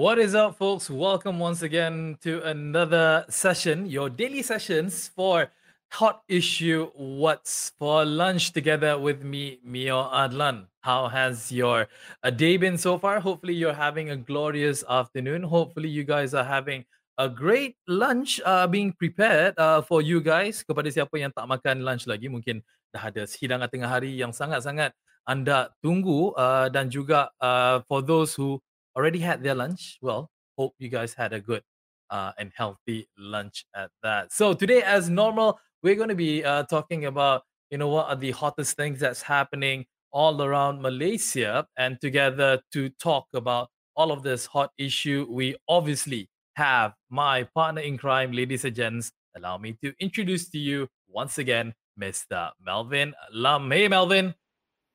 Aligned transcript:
What 0.00 0.16
is 0.16 0.32
up, 0.32 0.56
folks? 0.56 0.88
Welcome 0.88 1.36
once 1.36 1.60
again 1.60 2.16
to 2.24 2.40
another 2.48 3.28
session, 3.28 3.84
your 3.84 4.08
daily 4.08 4.40
sessions 4.40 5.12
for 5.12 5.52
Hot 5.92 6.24
Issue 6.24 6.88
What's 6.96 7.76
for 7.76 8.08
Lunch 8.08 8.56
together 8.56 8.96
with 8.96 9.20
me, 9.20 9.60
Mio 9.60 10.08
Adlan. 10.08 10.72
How 10.80 11.12
has 11.12 11.52
your 11.52 11.84
uh, 12.24 12.32
day 12.32 12.56
been 12.56 12.80
so 12.80 12.96
far? 12.96 13.20
Hopefully, 13.20 13.52
you're 13.52 13.76
having 13.76 14.08
a 14.08 14.16
glorious 14.16 14.80
afternoon. 14.88 15.44
Hopefully, 15.44 15.92
you 15.92 16.08
guys 16.08 16.32
are 16.32 16.48
having 16.48 16.88
a 17.20 17.28
great 17.28 17.76
lunch 17.84 18.40
uh, 18.48 18.64
being 18.64 18.96
prepared 18.96 19.52
uh, 19.60 19.84
for 19.84 20.00
you 20.00 20.24
guys. 20.24 20.64
Kepada 20.64 20.88
siapa 20.88 21.12
yang 21.20 21.28
tak 21.28 21.44
makan 21.44 21.84
lunch 21.84 22.08
lagi, 22.08 22.32
mungkin 22.32 22.64
dah 22.88 23.12
ada 23.12 23.28
hidangan 23.28 23.68
tengah 23.68 24.00
hari 24.00 24.16
yang 24.16 24.32
sangat-sangat 24.32 24.96
anda 25.28 25.68
tunggu 25.84 26.32
uh, 26.40 26.72
dan 26.72 26.88
juga 26.88 27.28
uh, 27.36 27.84
for 27.84 28.00
those 28.00 28.32
who 28.32 28.56
already 28.96 29.18
had 29.20 29.42
their 29.42 29.54
lunch, 29.54 29.98
well, 30.02 30.30
hope 30.58 30.74
you 30.78 30.88
guys 30.88 31.14
had 31.14 31.32
a 31.32 31.40
good 31.40 31.62
uh, 32.10 32.32
and 32.38 32.52
healthy 32.54 33.08
lunch 33.18 33.64
at 33.74 33.90
that. 34.02 34.32
So 34.32 34.52
today, 34.52 34.82
as 34.82 35.08
normal, 35.08 35.58
we're 35.82 35.94
going 35.94 36.08
to 36.08 36.14
be 36.14 36.44
uh, 36.44 36.64
talking 36.64 37.06
about 37.06 37.42
you 37.70 37.78
know 37.78 37.88
what 37.88 38.08
are 38.08 38.16
the 38.16 38.32
hottest 38.32 38.76
things 38.76 38.98
that's 38.98 39.22
happening 39.22 39.86
all 40.12 40.42
around 40.42 40.82
Malaysia, 40.82 41.66
and 41.78 42.00
together 42.00 42.60
to 42.72 42.88
talk 43.00 43.26
about 43.32 43.68
all 43.96 44.10
of 44.12 44.22
this 44.22 44.46
hot 44.46 44.70
issue, 44.78 45.26
we 45.30 45.56
obviously 45.68 46.28
have 46.56 46.94
my 47.10 47.44
partner 47.54 47.80
in 47.80 47.96
crime, 47.96 48.32
ladies 48.32 48.64
and 48.64 48.74
gents. 48.74 49.12
Allow 49.36 49.58
me 49.58 49.76
to 49.84 49.92
introduce 50.00 50.48
to 50.50 50.58
you 50.58 50.88
once 51.08 51.38
again, 51.38 51.74
Mr. 52.00 52.50
Melvin 52.64 53.14
Lam. 53.32 53.70
Hey, 53.70 53.88
Melvin. 53.88 54.34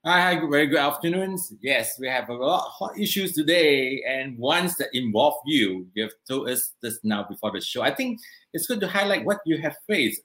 Hi, 0.07 0.39
very 0.39 0.67
good 0.67 0.77
afternoons. 0.77 1.51
Yes, 1.63 1.97
we 1.99 2.07
have 2.07 2.29
a 2.29 2.33
lot 2.35 2.67
of 2.67 2.71
hot 2.73 2.99
issues 2.99 3.31
today, 3.31 4.03
and 4.07 4.37
ones 4.37 4.77
that 4.77 4.89
involve 4.93 5.33
you. 5.47 5.87
You 5.95 6.03
have 6.03 6.11
told 6.27 6.47
us 6.47 6.73
this 6.83 6.99
now 7.03 7.25
before 7.27 7.51
the 7.51 7.59
show. 7.59 7.81
I 7.81 7.89
think 7.91 8.19
it's 8.53 8.67
good 8.67 8.79
to 8.81 8.87
highlight 8.87 9.25
what 9.25 9.39
you 9.47 9.59
have 9.63 9.75
faced. 9.89 10.21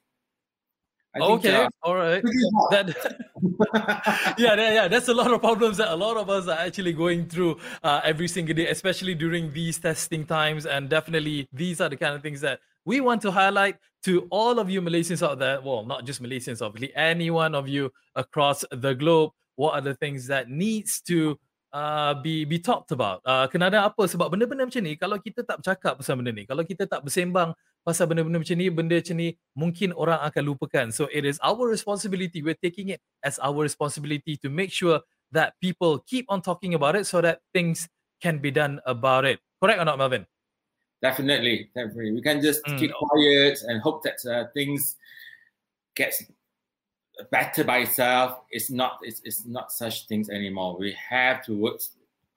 I 1.16 1.20
okay, 1.20 1.50
think, 1.50 1.64
uh, 1.64 1.68
all 1.82 1.94
right. 1.94 2.22
That, 2.70 4.34
yeah, 4.38 4.54
yeah, 4.54 4.72
yeah. 4.74 4.88
That's 4.88 5.08
a 5.08 5.14
lot 5.14 5.32
of 5.32 5.40
problems 5.40 5.78
that 5.78 5.88
a 5.90 5.96
lot 5.96 6.18
of 6.18 6.28
us 6.28 6.46
are 6.46 6.58
actually 6.58 6.92
going 6.92 7.26
through 7.26 7.56
uh, 7.82 8.02
every 8.04 8.28
single 8.28 8.54
day, 8.54 8.68
especially 8.68 9.14
during 9.14 9.50
these 9.50 9.78
testing 9.78 10.26
times. 10.26 10.66
And 10.66 10.90
definitely, 10.90 11.48
these 11.54 11.80
are 11.80 11.88
the 11.88 11.96
kind 11.96 12.14
of 12.14 12.20
things 12.22 12.42
that 12.42 12.60
we 12.84 13.00
want 13.00 13.22
to 13.22 13.30
highlight 13.30 13.78
to 14.04 14.28
all 14.28 14.58
of 14.58 14.68
you 14.68 14.82
Malaysians 14.82 15.26
out 15.26 15.38
there. 15.38 15.58
Well, 15.62 15.86
not 15.86 16.04
just 16.04 16.22
Malaysians, 16.22 16.60
obviously, 16.60 16.94
any 16.94 17.30
one 17.30 17.54
of 17.54 17.66
you 17.66 17.90
across 18.14 18.62
the 18.70 18.94
globe 18.94 19.32
what 19.60 19.76
are 19.76 19.84
the 19.84 19.92
things 19.92 20.24
that 20.32 20.48
needs 20.48 21.04
to 21.04 21.36
uh, 21.76 22.16
be 22.24 22.48
be 22.48 22.56
talked 22.58 22.96
about. 22.96 23.20
Uh, 23.28 23.44
kena 23.52 23.68
apa 23.68 24.08
sebab 24.08 24.32
benda-benda 24.32 24.64
macam 24.64 24.80
ni 24.80 24.96
kalau 24.96 25.20
kita 25.20 25.44
tak 25.44 25.60
bercakap 25.60 26.00
pasal 26.00 26.16
benda 26.16 26.32
ni, 26.32 26.48
kalau 26.48 26.64
kita 26.64 26.88
tak 26.88 27.04
bersembang 27.04 27.52
pasal 27.84 28.08
benda-benda 28.08 28.40
macam 28.40 28.56
ni, 28.56 28.66
benda 28.72 28.96
macam 28.96 29.16
ni 29.20 29.28
mungkin 29.52 29.92
orang 29.92 30.20
akan 30.24 30.42
lupakan. 30.48 30.86
So 30.88 31.12
it 31.12 31.28
is 31.28 31.36
our 31.44 31.68
responsibility. 31.68 32.40
We're 32.40 32.58
taking 32.58 32.96
it 32.96 33.04
as 33.20 33.36
our 33.44 33.60
responsibility 33.60 34.40
to 34.40 34.48
make 34.48 34.72
sure 34.72 35.04
that 35.30 35.54
people 35.60 36.00
keep 36.08 36.24
on 36.32 36.40
talking 36.40 36.72
about 36.72 36.96
it 36.96 37.06
so 37.06 37.20
that 37.20 37.44
things 37.54 37.86
can 38.18 38.40
be 38.40 38.50
done 38.50 38.80
about 38.88 39.24
it. 39.28 39.38
Correct 39.62 39.78
or 39.78 39.86
not, 39.86 40.00
Melvin? 40.00 40.26
Definitely, 41.00 41.72
definitely. 41.72 42.12
We 42.12 42.20
can 42.20 42.44
just 42.44 42.60
mm. 42.64 42.76
keep 42.76 42.92
quiet 42.92 43.64
and 43.64 43.80
hope 43.80 44.04
that 44.04 44.20
uh, 44.28 44.52
things 44.52 45.00
get 45.96 46.12
better 47.30 47.64
by 47.64 47.78
itself 47.78 48.40
it's 48.50 48.70
not 48.70 48.98
it's, 49.02 49.20
it's 49.24 49.46
not 49.46 49.72
such 49.72 50.06
things 50.06 50.28
anymore. 50.28 50.76
We 50.78 50.96
have 51.08 51.44
to 51.46 51.56
work 51.56 51.80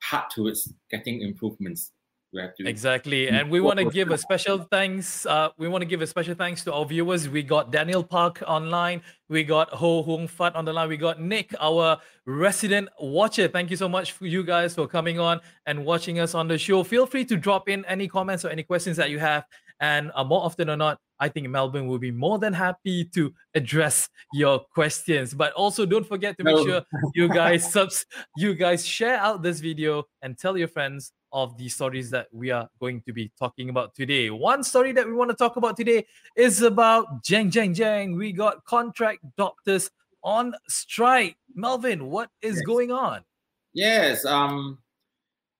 hard 0.02 0.30
towards 0.30 0.72
getting 0.90 1.22
improvements. 1.22 1.92
We 2.32 2.40
have 2.40 2.56
to 2.56 2.66
exactly 2.66 3.28
and 3.28 3.48
we 3.48 3.60
want 3.60 3.78
to 3.78 3.84
give 3.84 4.10
a 4.10 4.18
special 4.18 4.58
thanks 4.58 5.24
uh, 5.24 5.50
we 5.56 5.68
want 5.68 5.82
to 5.82 5.86
give 5.86 6.02
a 6.02 6.06
special 6.06 6.34
thanks 6.34 6.64
to 6.64 6.72
our 6.72 6.84
viewers. 6.84 7.28
We 7.28 7.44
got 7.44 7.70
daniel 7.70 8.02
park 8.02 8.42
online 8.46 9.02
we 9.28 9.44
got 9.44 9.70
ho 9.70 10.02
hung 10.02 10.26
fat 10.26 10.56
on 10.56 10.64
the 10.64 10.72
line 10.72 10.88
we 10.88 10.96
got 10.96 11.20
nick 11.20 11.54
our 11.60 11.98
resident 12.26 12.88
watcher. 12.98 13.46
Thank 13.46 13.70
you 13.70 13.76
so 13.76 13.88
much 13.88 14.12
for 14.12 14.26
you 14.26 14.42
guys 14.42 14.74
for 14.74 14.88
coming 14.88 15.20
on 15.20 15.40
and 15.66 15.84
watching 15.84 16.18
us 16.18 16.34
on 16.34 16.48
the 16.48 16.58
show. 16.58 16.82
Feel 16.82 17.06
free 17.06 17.24
to 17.26 17.36
drop 17.36 17.68
in 17.68 17.84
any 17.84 18.08
comments 18.08 18.44
or 18.44 18.48
any 18.48 18.64
questions 18.64 18.96
that 18.96 19.10
you 19.10 19.20
have 19.20 19.44
and 19.80 20.10
uh, 20.14 20.24
more 20.24 20.42
often 20.42 20.70
or 20.70 20.76
not, 20.76 21.00
I 21.24 21.28
think 21.30 21.48
Melvin 21.48 21.86
will 21.86 21.98
be 21.98 22.10
more 22.10 22.38
than 22.38 22.52
happy 22.52 23.06
to 23.14 23.32
address 23.54 24.10
your 24.34 24.58
questions. 24.74 25.32
But 25.32 25.54
also 25.54 25.86
don't 25.86 26.06
forget 26.06 26.36
to 26.36 26.44
make 26.44 26.56
no. 26.56 26.66
sure 26.66 26.82
you 27.14 27.28
guys 27.28 27.72
subs 27.72 28.04
you 28.36 28.54
guys 28.54 28.86
share 28.86 29.16
out 29.16 29.42
this 29.42 29.60
video 29.60 30.04
and 30.20 30.36
tell 30.36 30.58
your 30.58 30.68
friends 30.68 31.12
of 31.32 31.56
the 31.56 31.66
stories 31.70 32.10
that 32.10 32.26
we 32.30 32.50
are 32.50 32.68
going 32.78 33.00
to 33.06 33.12
be 33.14 33.32
talking 33.38 33.70
about 33.70 33.94
today. 33.94 34.28
One 34.28 34.62
story 34.62 34.92
that 34.92 35.06
we 35.06 35.14
want 35.14 35.30
to 35.30 35.36
talk 35.36 35.56
about 35.56 35.78
today 35.78 36.04
is 36.36 36.60
about 36.60 37.24
Jeng 37.24 37.50
Jeng 37.50 37.74
Jeng. 37.74 38.18
We 38.18 38.30
got 38.30 38.62
contract 38.66 39.20
doctors 39.38 39.90
on 40.22 40.54
strike. 40.68 41.36
Melvin, 41.54 42.04
what 42.10 42.28
is 42.42 42.56
yes. 42.56 42.64
going 42.66 42.92
on? 42.92 43.24
Yes. 43.72 44.26
Um. 44.26 44.78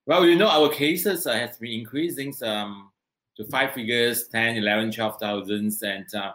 Well, 0.07 0.27
you 0.27 0.37
know, 0.37 0.49
our 0.49 0.69
cases 0.69 1.27
uh, 1.27 1.33
has 1.33 1.57
been 1.57 1.73
increasing. 1.73 2.35
Um, 2.43 2.91
to 3.37 3.45
five 3.47 3.73
figures 3.73 4.29
10 4.29 4.57
11 4.57 4.93
12,000 4.93 5.73
and 5.83 6.07
uh, 6.15 6.33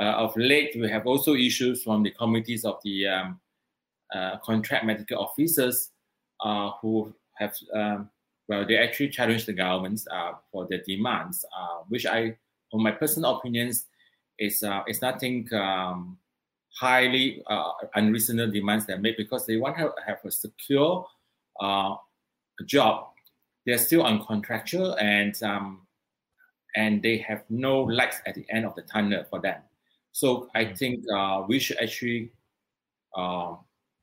uh, 0.00 0.04
of 0.04 0.36
late 0.36 0.72
we 0.76 0.88
have 0.88 1.06
also 1.06 1.34
issues 1.34 1.82
from 1.82 2.02
the 2.02 2.10
committees 2.10 2.64
of 2.64 2.78
the 2.84 3.06
um, 3.06 3.40
uh, 4.14 4.38
contract 4.38 4.84
medical 4.84 5.18
officers 5.18 5.90
uh, 6.40 6.70
who 6.80 7.12
have 7.34 7.54
um, 7.74 8.10
well 8.48 8.66
they 8.66 8.76
actually 8.76 9.08
challenge 9.08 9.46
the 9.46 9.52
governments 9.52 10.06
for 10.50 10.66
their 10.68 10.82
demands 10.86 11.44
which 11.88 12.06
i 12.06 12.36
on 12.72 12.82
my 12.82 12.90
personal 12.90 13.36
opinions 13.36 13.86
is 14.38 14.64
is 14.88 15.02
nothing 15.02 15.46
um, 15.54 16.18
highly 16.74 17.42
unreasonable 17.94 18.50
demands 18.50 18.86
they 18.86 18.96
make 18.96 19.16
because 19.16 19.46
they 19.46 19.56
want 19.56 19.76
to 19.76 19.92
have 20.06 20.18
a 20.24 20.30
secure 20.30 21.06
job. 22.66 23.08
They're 23.64 23.78
still 23.78 24.02
on 24.02 24.24
contractual 24.24 24.94
and 24.94 25.40
um, 25.42 25.86
and 26.76 27.02
they 27.02 27.18
have 27.18 27.44
no 27.50 27.80
lights 27.82 28.18
at 28.26 28.34
the 28.34 28.44
end 28.50 28.64
of 28.64 28.74
the 28.74 28.82
tunnel 28.82 29.24
for 29.28 29.40
them. 29.40 29.60
So 30.12 30.48
I 30.54 30.66
mm. 30.66 30.78
think 30.78 31.04
uh, 31.14 31.44
we 31.48 31.58
should 31.58 31.78
actually 31.78 32.30
uh, 33.16 33.56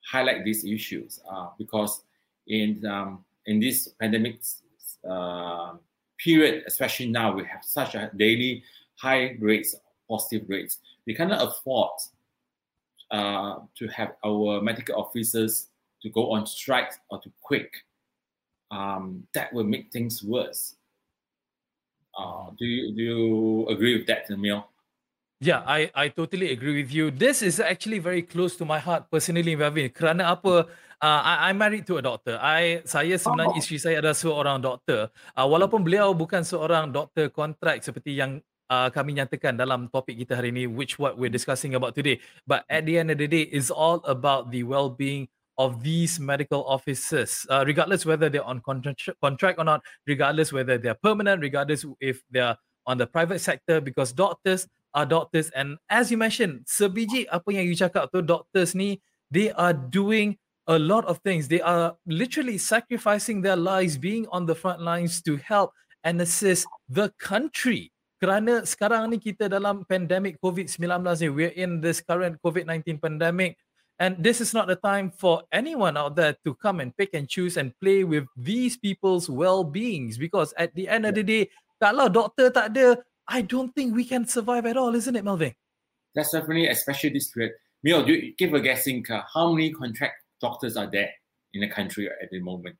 highlight 0.05 0.43
these 0.43 0.63
issues 0.65 1.19
uh, 1.31 1.49
because 1.57 2.03
in 2.47 2.85
um, 2.85 3.23
in 3.45 3.59
this 3.59 3.89
pandemic 3.99 4.41
uh, 5.09 5.73
period, 6.17 6.63
especially 6.67 7.07
now, 7.07 7.33
we 7.33 7.43
have 7.45 7.63
such 7.63 7.95
a 7.95 8.11
daily 8.15 8.63
high 8.95 9.37
rates, 9.39 9.75
positive 10.09 10.47
rates. 10.49 10.79
We 11.07 11.15
cannot 11.15 11.47
afford 11.47 11.91
uh, 13.11 13.59
to 13.75 13.87
have 13.87 14.13
our 14.25 14.61
medical 14.61 14.95
officers 14.95 15.67
to 16.01 16.09
go 16.09 16.31
on 16.31 16.45
strike 16.45 16.91
or 17.09 17.19
to 17.21 17.31
quit. 17.41 17.71
Um, 18.71 19.25
that 19.33 19.51
will 19.51 19.63
make 19.63 19.91
things 19.91 20.23
worse. 20.23 20.75
Uh, 22.19 22.51
do 22.59 22.67
you 22.67 22.83
do 22.91 23.01
you 23.01 23.21
agree 23.71 23.95
with 23.95 24.05
that, 24.11 24.27
Emil? 24.27 24.67
Yeah, 25.39 25.63
I 25.63 25.87
I 25.95 26.11
totally 26.11 26.51
agree 26.51 26.83
with 26.83 26.91
you. 26.91 27.15
This 27.15 27.39
is 27.39 27.63
actually 27.63 28.03
very 28.03 28.27
close 28.27 28.59
to 28.59 28.67
my 28.67 28.75
heart 28.75 29.07
personally, 29.07 29.55
Melvin. 29.55 29.87
Kerana 29.87 30.35
apa? 30.35 30.67
Uh, 30.99 31.21
I, 31.23 31.47
I'm 31.47 31.55
married 31.55 31.87
to 31.87 31.95
a 31.95 32.03
doctor. 32.03 32.35
I 32.43 32.83
saya 32.83 33.15
sebenarnya 33.15 33.55
oh. 33.55 33.61
isteri 33.63 33.79
saya 33.79 34.03
adalah 34.03 34.19
seorang 34.19 34.59
doktor. 34.59 35.07
Uh, 35.31 35.47
walaupun 35.47 35.79
beliau 35.79 36.11
bukan 36.11 36.43
seorang 36.43 36.91
doktor 36.91 37.31
kontrak 37.31 37.79
seperti 37.79 38.19
yang 38.19 38.43
uh, 38.67 38.91
kami 38.91 39.15
nyatakan 39.15 39.55
dalam 39.55 39.87
topik 39.87 40.19
kita 40.19 40.35
hari 40.35 40.51
ini, 40.51 40.67
which 40.67 40.99
what 40.99 41.15
we're 41.15 41.31
discussing 41.31 41.71
about 41.71 41.95
today. 41.95 42.19
But 42.43 42.67
at 42.67 42.83
the 42.83 42.99
end 42.99 43.15
of 43.15 43.17
the 43.23 43.31
day, 43.31 43.47
it's 43.47 43.71
all 43.71 44.03
about 44.03 44.51
the 44.51 44.67
well-being 44.67 45.31
of 45.59 45.83
these 45.83 46.19
medical 46.19 46.63
officers, 46.63 47.45
uh, 47.51 47.63
regardless 47.67 48.05
whether 48.07 48.29
they're 48.29 48.47
on 48.47 48.61
contract, 48.61 49.11
contract 49.21 49.59
or 49.59 49.65
not, 49.65 49.83
regardless 50.07 50.53
whether 50.55 50.79
they're 50.79 50.95
permanent, 50.95 51.41
regardless 51.41 51.85
if 51.99 52.23
they're 52.31 52.55
on 52.87 52.97
the 52.97 53.05
private 53.05 53.39
sector, 53.39 53.81
because 53.81 54.13
doctors 54.13 54.65
are 54.95 55.05
doctors. 55.05 55.51
And 55.51 55.77
as 55.91 56.09
you 56.09 56.17
mentioned, 56.17 56.63
sebiji 56.63 57.27
apa 57.27 57.51
yang 57.51 57.67
you 57.67 57.75
cakap 57.75 58.07
tu, 58.15 58.23
doctors 58.23 58.73
ni, 58.73 59.03
they 59.29 59.51
are 59.51 59.75
doing 59.75 60.39
a 60.65 60.79
lot 60.79 61.03
of 61.05 61.19
things. 61.27 61.51
They 61.51 61.59
are 61.59 61.99
literally 62.07 62.57
sacrificing 62.57 63.43
their 63.43 63.59
lives, 63.59 63.99
being 63.99 64.31
on 64.31 64.47
the 64.47 64.55
front 64.55 64.79
lines 64.79 65.21
to 65.27 65.35
help 65.43 65.75
and 66.07 66.23
assist 66.23 66.65
the 66.87 67.11
country. 67.19 67.91
kerana 68.19 68.67
sekarang 68.67 69.07
ni 69.07 69.17
kita 69.17 69.47
dalam 69.47 69.87
pandemic 69.87 70.35
COVID-19 70.43 70.75
ni 71.23 71.27
we're 71.31 71.55
in 71.55 71.79
this 71.79 72.03
current 72.03 72.35
COVID-19 72.43 72.99
pandemic 72.99 73.55
and 73.99 74.15
this 74.23 74.39
is 74.39 74.53
not 74.53 74.67
the 74.67 74.75
time 74.75 75.11
for 75.11 75.43
anyone 75.51 75.97
out 75.97 76.15
there 76.15 76.35
to 76.45 76.55
come 76.55 76.79
and 76.79 76.95
pick 76.95 77.13
and 77.13 77.27
choose 77.27 77.57
and 77.57 77.77
play 77.79 78.03
with 78.03 78.25
these 78.35 78.77
people's 78.77 79.29
well-beings. 79.29 80.17
Because 80.17 80.53
at 80.57 80.73
the 80.73 80.87
end 80.87 81.05
of 81.05 81.15
the 81.15 81.23
day 81.23 81.51
kalau 81.83 82.07
doktor 82.07 82.49
tak 82.49 82.71
ada 82.75 82.95
I 83.27 83.43
don't 83.43 83.69
think 83.75 83.93
we 83.93 84.07
can 84.07 84.25
survive 84.25 84.65
at 84.65 84.79
all 84.79 84.95
isn't 84.95 85.15
it 85.15 85.27
Melvin? 85.27 85.53
That's 86.15 86.31
definitely 86.31 86.71
especially 86.71 87.11
this 87.11 87.29
period. 87.29 87.53
Mio, 87.83 88.03
do 88.03 88.11
you 88.11 88.33
give 88.35 88.55
a 88.55 88.59
guessing 88.59 89.03
uh, 89.11 89.23
how 89.27 89.51
many 89.51 89.71
contract 89.71 90.23
doctors 90.41 90.75
are 90.75 90.89
there 90.89 91.11
in 91.53 91.61
the 91.61 91.69
country 91.69 92.07
at 92.07 92.31
the 92.31 92.39
moment? 92.39 92.75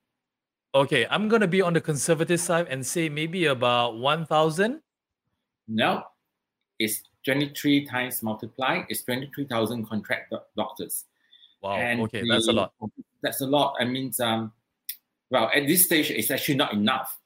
Okay, 0.76 1.08
I'm 1.10 1.30
going 1.30 1.42
to 1.42 1.48
be 1.48 1.62
on 1.64 1.74
the 1.74 1.82
conservative 1.82 2.40
side 2.40 2.68
and 2.70 2.86
say 2.86 3.10
maybe 3.10 3.46
about 3.46 3.98
1,000. 3.98 4.82
No, 5.68 6.04
it's 6.78 7.02
23 7.34 7.86
times 7.86 8.24
multiplied. 8.24 8.86
is 8.90 9.04
23,000 9.04 9.86
contract 9.88 10.32
do- 10.32 10.40
doctors. 10.58 11.06
Wow, 11.62 11.76
And 11.76 12.02
okay, 12.02 12.24
that's 12.30 12.48
a 12.48 12.52
lot. 12.54 12.74
That's 13.22 13.42
a 13.42 13.46
lot. 13.48 13.76
I 13.80 13.86
mean, 13.86 14.12
um, 14.20 14.52
well, 15.30 15.52
at 15.54 15.68
this 15.68 15.86
stage, 15.86 16.10
it's 16.10 16.32
actually 16.32 16.56
not 16.56 16.74
enough. 16.74 17.18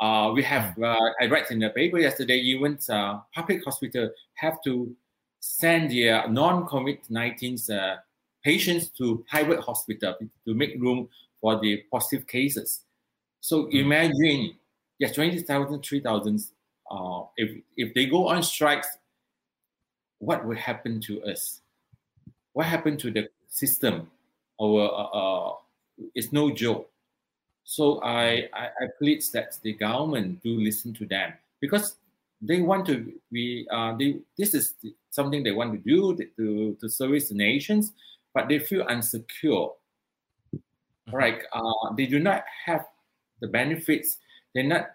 Uh, 0.00 0.30
we 0.34 0.42
have, 0.42 0.78
uh, 0.82 0.96
I 1.20 1.26
read 1.26 1.46
in 1.50 1.58
the 1.58 1.70
paper 1.70 1.98
yesterday, 1.98 2.36
even 2.38 2.78
uh, 2.88 3.20
public 3.34 3.64
hospital 3.64 4.10
have 4.34 4.62
to 4.64 4.94
send 5.40 5.90
their 5.90 6.28
non-COVID-19 6.28 7.70
uh, 7.70 7.96
patients 8.44 8.88
to 8.98 9.24
private 9.28 9.60
hospital 9.60 10.14
to 10.46 10.54
make 10.54 10.80
room 10.80 11.08
for 11.40 11.58
the 11.60 11.82
positive 11.90 12.26
cases. 12.26 12.84
So 13.40 13.64
Mm. 13.66 13.74
imagine, 13.84 14.58
yes, 14.98 15.12
20,000, 15.14 15.82
3,000, 15.82 16.40
uh, 16.90 17.22
if, 17.36 17.62
if 17.76 17.92
they 17.94 18.06
go 18.06 18.28
on 18.28 18.42
strikes, 18.42 18.86
what 20.18 20.44
will 20.46 20.56
happen 20.56 21.00
to 21.02 21.22
us? 21.24 21.60
What 22.52 22.66
happened 22.66 22.98
to 23.00 23.10
the 23.10 23.28
system? 23.48 24.10
Our, 24.60 24.82
uh, 24.82 25.18
uh, 25.18 25.54
it's 26.14 26.32
no 26.32 26.50
joke. 26.50 26.90
So 27.64 28.00
I, 28.02 28.48
I, 28.54 28.66
I 28.80 28.86
plead 28.98 29.22
that 29.32 29.58
the 29.62 29.72
government 29.72 30.42
do 30.42 30.60
listen 30.60 30.94
to 30.94 31.06
them 31.06 31.32
because 31.60 31.96
they 32.40 32.60
want 32.60 32.86
to 32.86 33.12
be, 33.32 33.66
uh, 33.70 33.96
they, 33.96 34.20
this 34.38 34.54
is 34.54 34.74
something 35.10 35.42
they 35.42 35.52
want 35.52 35.72
to 35.72 35.78
do 35.78 36.16
to, 36.36 36.76
to 36.80 36.88
service 36.88 37.28
the 37.28 37.34
nations, 37.34 37.92
but 38.32 38.48
they 38.48 38.58
feel 38.58 38.86
insecure 38.88 39.68
right? 41.12 41.42
Uh, 41.52 41.94
they 41.96 42.06
do 42.06 42.18
not 42.18 42.44
have 42.64 42.86
the 43.40 43.48
benefits. 43.48 44.18
They 44.54 44.62
not 44.62 44.90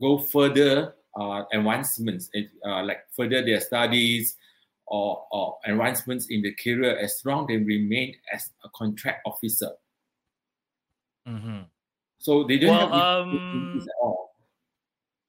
go 0.00 0.18
further 0.18 0.94
uh, 1.18 1.44
advancements, 1.52 2.30
uh, 2.64 2.82
like 2.82 3.04
further 3.12 3.44
their 3.44 3.60
studies 3.60 4.36
or, 4.86 5.26
or 5.30 5.58
advancements 5.64 6.26
in 6.30 6.42
the 6.42 6.54
career 6.54 6.96
as 6.98 7.20
long 7.24 7.46
they 7.46 7.56
remain 7.58 8.14
as 8.32 8.50
a 8.64 8.68
contract 8.74 9.22
officer. 9.26 9.70
Mhm. 11.26 11.66
So 12.18 12.44
they 12.44 12.58
don't 12.58 12.70
Well, 12.70 12.88
have 12.88 13.26
um, 13.26 13.82
at 13.82 13.88
all. 14.00 14.34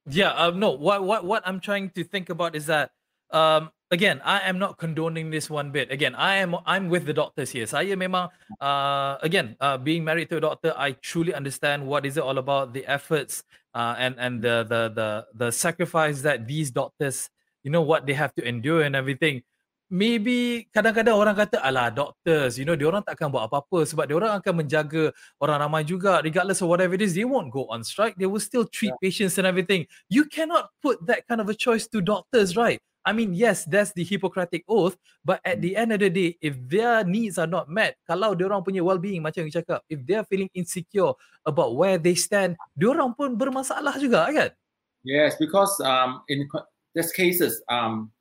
Yeah, 0.08 0.32
um, 0.34 0.60
no. 0.60 0.72
What 0.72 1.04
what 1.04 1.26
what 1.26 1.42
I'm 1.46 1.60
trying 1.60 1.90
to 2.00 2.04
think 2.04 2.30
about 2.30 2.56
is 2.56 2.68
that 2.68 2.92
um, 3.32 3.72
again, 3.92 4.22
I 4.24 4.40
am 4.48 4.58
not 4.58 4.78
condoning 4.78 5.32
this 5.32 5.50
one 5.50 5.72
bit. 5.72 5.92
Again, 5.92 6.16
I 6.16 6.38
am 6.38 6.56
I'm 6.66 6.88
with 6.88 7.06
the 7.06 7.14
doctors 7.14 7.52
here. 7.52 7.68
Saya 7.68 7.98
memang 8.00 8.32
uh, 8.62 9.18
again 9.20 9.58
uh, 9.60 9.78
being 9.78 10.08
married 10.08 10.30
to 10.32 10.38
a 10.38 10.42
doctor, 10.42 10.72
I 10.78 10.96
truly 11.04 11.34
understand 11.34 11.86
what 11.86 12.06
is 12.06 12.16
it 12.16 12.24
all 12.24 12.38
about, 12.38 12.72
the 12.72 12.88
efforts 12.88 13.44
uh, 13.76 13.96
and 14.00 14.16
and 14.18 14.40
the 14.42 14.64
the 14.64 14.82
the 14.96 15.10
the 15.36 15.50
sacrifice 15.52 16.22
that 16.24 16.48
these 16.48 16.72
doctors, 16.72 17.28
you 17.64 17.72
know, 17.72 17.82
what 17.82 18.06
they 18.06 18.14
have 18.14 18.34
to 18.36 18.44
endure 18.46 18.84
and 18.84 18.96
everything. 18.96 19.42
Maybe 19.88 20.68
kadang-kadang 20.76 21.16
orang 21.16 21.32
kata 21.32 21.64
alah 21.64 21.88
doctors, 21.88 22.60
you 22.60 22.68
know, 22.68 22.76
diorang 22.76 23.08
tak 23.08 23.16
akan 23.16 23.32
buat 23.32 23.48
apa-apa 23.48 23.88
sebab 23.88 24.04
diorang 24.12 24.36
akan 24.36 24.68
menjaga 24.68 25.16
orang 25.40 25.64
ramai 25.64 25.88
juga 25.88 26.20
regardless 26.20 26.60
of 26.60 26.68
whatever 26.68 27.00
it 27.00 27.00
is, 27.00 27.16
they 27.16 27.24
won't 27.24 27.48
go 27.48 27.64
on 27.72 27.88
strike. 27.88 28.20
They 28.20 28.28
will 28.28 28.44
still 28.44 28.68
treat 28.68 28.92
patients 29.00 29.40
and 29.40 29.48
everything. 29.48 29.88
You 30.12 30.28
cannot 30.28 30.76
put 30.84 31.00
that 31.08 31.24
kind 31.24 31.40
of 31.40 31.48
a 31.48 31.56
choice 31.56 31.88
to 31.96 32.04
doctors, 32.04 32.60
right? 32.60 32.84
I 33.08 33.16
mean, 33.16 33.32
yes, 33.32 33.64
that's 33.64 33.96
the 33.96 34.04
Hippocratic 34.04 34.68
oath, 34.68 35.00
but 35.24 35.40
at 35.48 35.64
the 35.64 35.80
end 35.80 35.96
of 35.96 36.04
the 36.04 36.12
day, 36.12 36.36
if 36.44 36.60
their 36.60 37.08
needs 37.08 37.40
are 37.40 37.48
not 37.48 37.72
met, 37.72 37.96
kalau 38.04 38.36
diorang 38.36 38.60
punya 38.68 38.84
well-being 38.84 39.24
macam 39.24 39.48
you 39.48 39.54
cakap, 39.56 39.80
if 39.88 40.04
they're 40.04 40.28
feeling 40.28 40.52
insecure 40.52 41.16
about 41.48 41.80
where 41.80 41.96
they 41.96 42.20
stand, 42.20 42.60
diorang 42.76 43.16
pun 43.16 43.40
bermasalah 43.40 43.96
juga 43.96 44.28
kan? 44.28 44.52
Yes, 45.08 45.40
because 45.40 45.72
um, 45.80 46.20
in 46.28 46.52
there's 46.98 47.12
cases 47.12 47.62
um, 47.70 48.12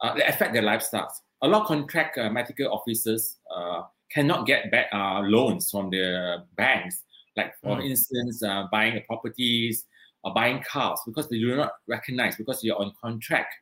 uh, 0.00 0.14
that 0.14 0.28
affect 0.28 0.52
their 0.52 0.62
lifestyles. 0.62 1.10
A 1.42 1.48
lot 1.48 1.62
of 1.62 1.66
contract 1.66 2.16
uh, 2.16 2.30
medical 2.30 2.72
officers 2.72 3.38
uh, 3.54 3.82
cannot 4.08 4.46
get 4.46 4.70
back 4.70 4.86
uh, 4.92 5.20
loans 5.20 5.68
from 5.68 5.90
their 5.90 6.44
banks, 6.56 7.02
like 7.36 7.52
for 7.60 7.78
Mm. 7.78 7.90
instance, 7.90 8.42
uh, 8.44 8.68
buying 8.70 9.02
properties 9.08 9.84
or 10.22 10.32
buying 10.32 10.62
cars, 10.62 11.00
because 11.04 11.28
they 11.28 11.40
do 11.40 11.56
not 11.56 11.72
recognize 11.88 12.36
because 12.36 12.62
you're 12.62 12.78
on 12.78 12.92
contract. 13.00 13.52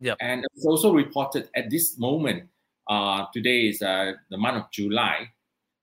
Yep. 0.00 0.18
And 0.20 0.44
it's 0.54 0.66
also 0.66 0.92
reported 0.92 1.48
at 1.56 1.70
this 1.70 1.98
moment. 1.98 2.50
Uh, 2.86 3.24
today 3.32 3.68
is 3.68 3.80
uh, 3.80 4.12
the 4.28 4.36
month 4.36 4.58
of 4.62 4.70
July. 4.70 5.26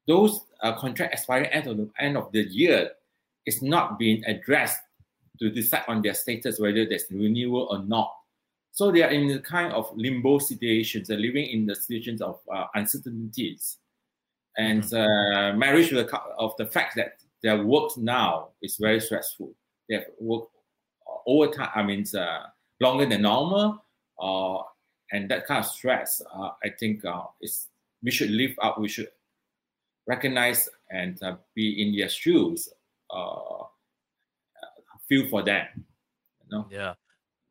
Those 0.06 0.46
uh, 0.62 0.74
contract 0.78 1.14
expiring 1.16 1.48
end 1.48 1.66
of 1.66 1.78
the 1.78 1.90
end 1.98 2.16
of 2.16 2.32
the 2.32 2.44
year 2.44 2.92
is 3.48 3.64
not 3.64 3.98
being 3.98 4.24
addressed 4.26 4.82
to 5.42 5.50
decide 5.50 5.84
on 5.88 6.02
their 6.02 6.14
status 6.14 6.60
whether 6.60 6.86
there's 6.86 7.06
renewal 7.10 7.68
or 7.72 7.80
not. 7.80 8.14
So 8.72 8.92
they 8.92 9.04
are 9.04 9.10
in 9.10 9.28
the 9.28 9.40
kind 9.40 9.74
of 9.74 9.92
limbo 9.96 10.40
situations, 10.40 11.08
they're 11.08 11.18
living 11.18 11.48
in 11.50 11.66
the 11.66 11.76
situations 11.76 12.22
of 12.22 12.40
uh, 12.54 12.68
uncertainties. 12.76 13.78
And 14.58 14.84
uh, 14.94 15.54
marriage 15.54 15.92
with 15.92 16.10
the, 16.10 16.20
of 16.38 16.56
the 16.58 16.66
fact 16.66 16.96
that 16.96 17.18
their 17.42 17.64
work 17.64 17.98
now 17.98 18.50
is 18.62 18.78
very 18.78 19.00
stressful. 19.00 19.54
They 19.90 19.96
have 19.96 20.06
work 20.20 20.46
overtime, 21.26 21.70
I 21.76 21.84
mean, 21.84 22.06
uh, 22.16 22.44
longer 22.80 23.06
than 23.06 23.24
normal, 23.24 23.84
uh, 24.22 24.64
and 25.12 25.30
that 25.30 25.46
kind 25.48 25.60
of 25.60 25.70
stress, 25.70 26.22
uh, 26.34 26.52
I 26.64 26.70
think 26.80 27.04
uh, 27.04 27.24
is 27.42 27.68
we 28.04 28.12
should 28.12 28.30
live 28.30 28.52
up, 28.62 28.80
we 28.80 28.88
should 28.88 29.10
recognize 30.08 30.70
and 30.90 31.22
uh, 31.24 31.36
be 31.56 31.82
in 31.82 31.96
their 31.96 32.10
shoes, 32.10 32.70
uh, 33.10 33.64
feel 35.12 35.28
for 35.28 35.44
them. 35.44 35.68
You 36.40 36.48
know? 36.48 36.64
Ya. 36.72 36.96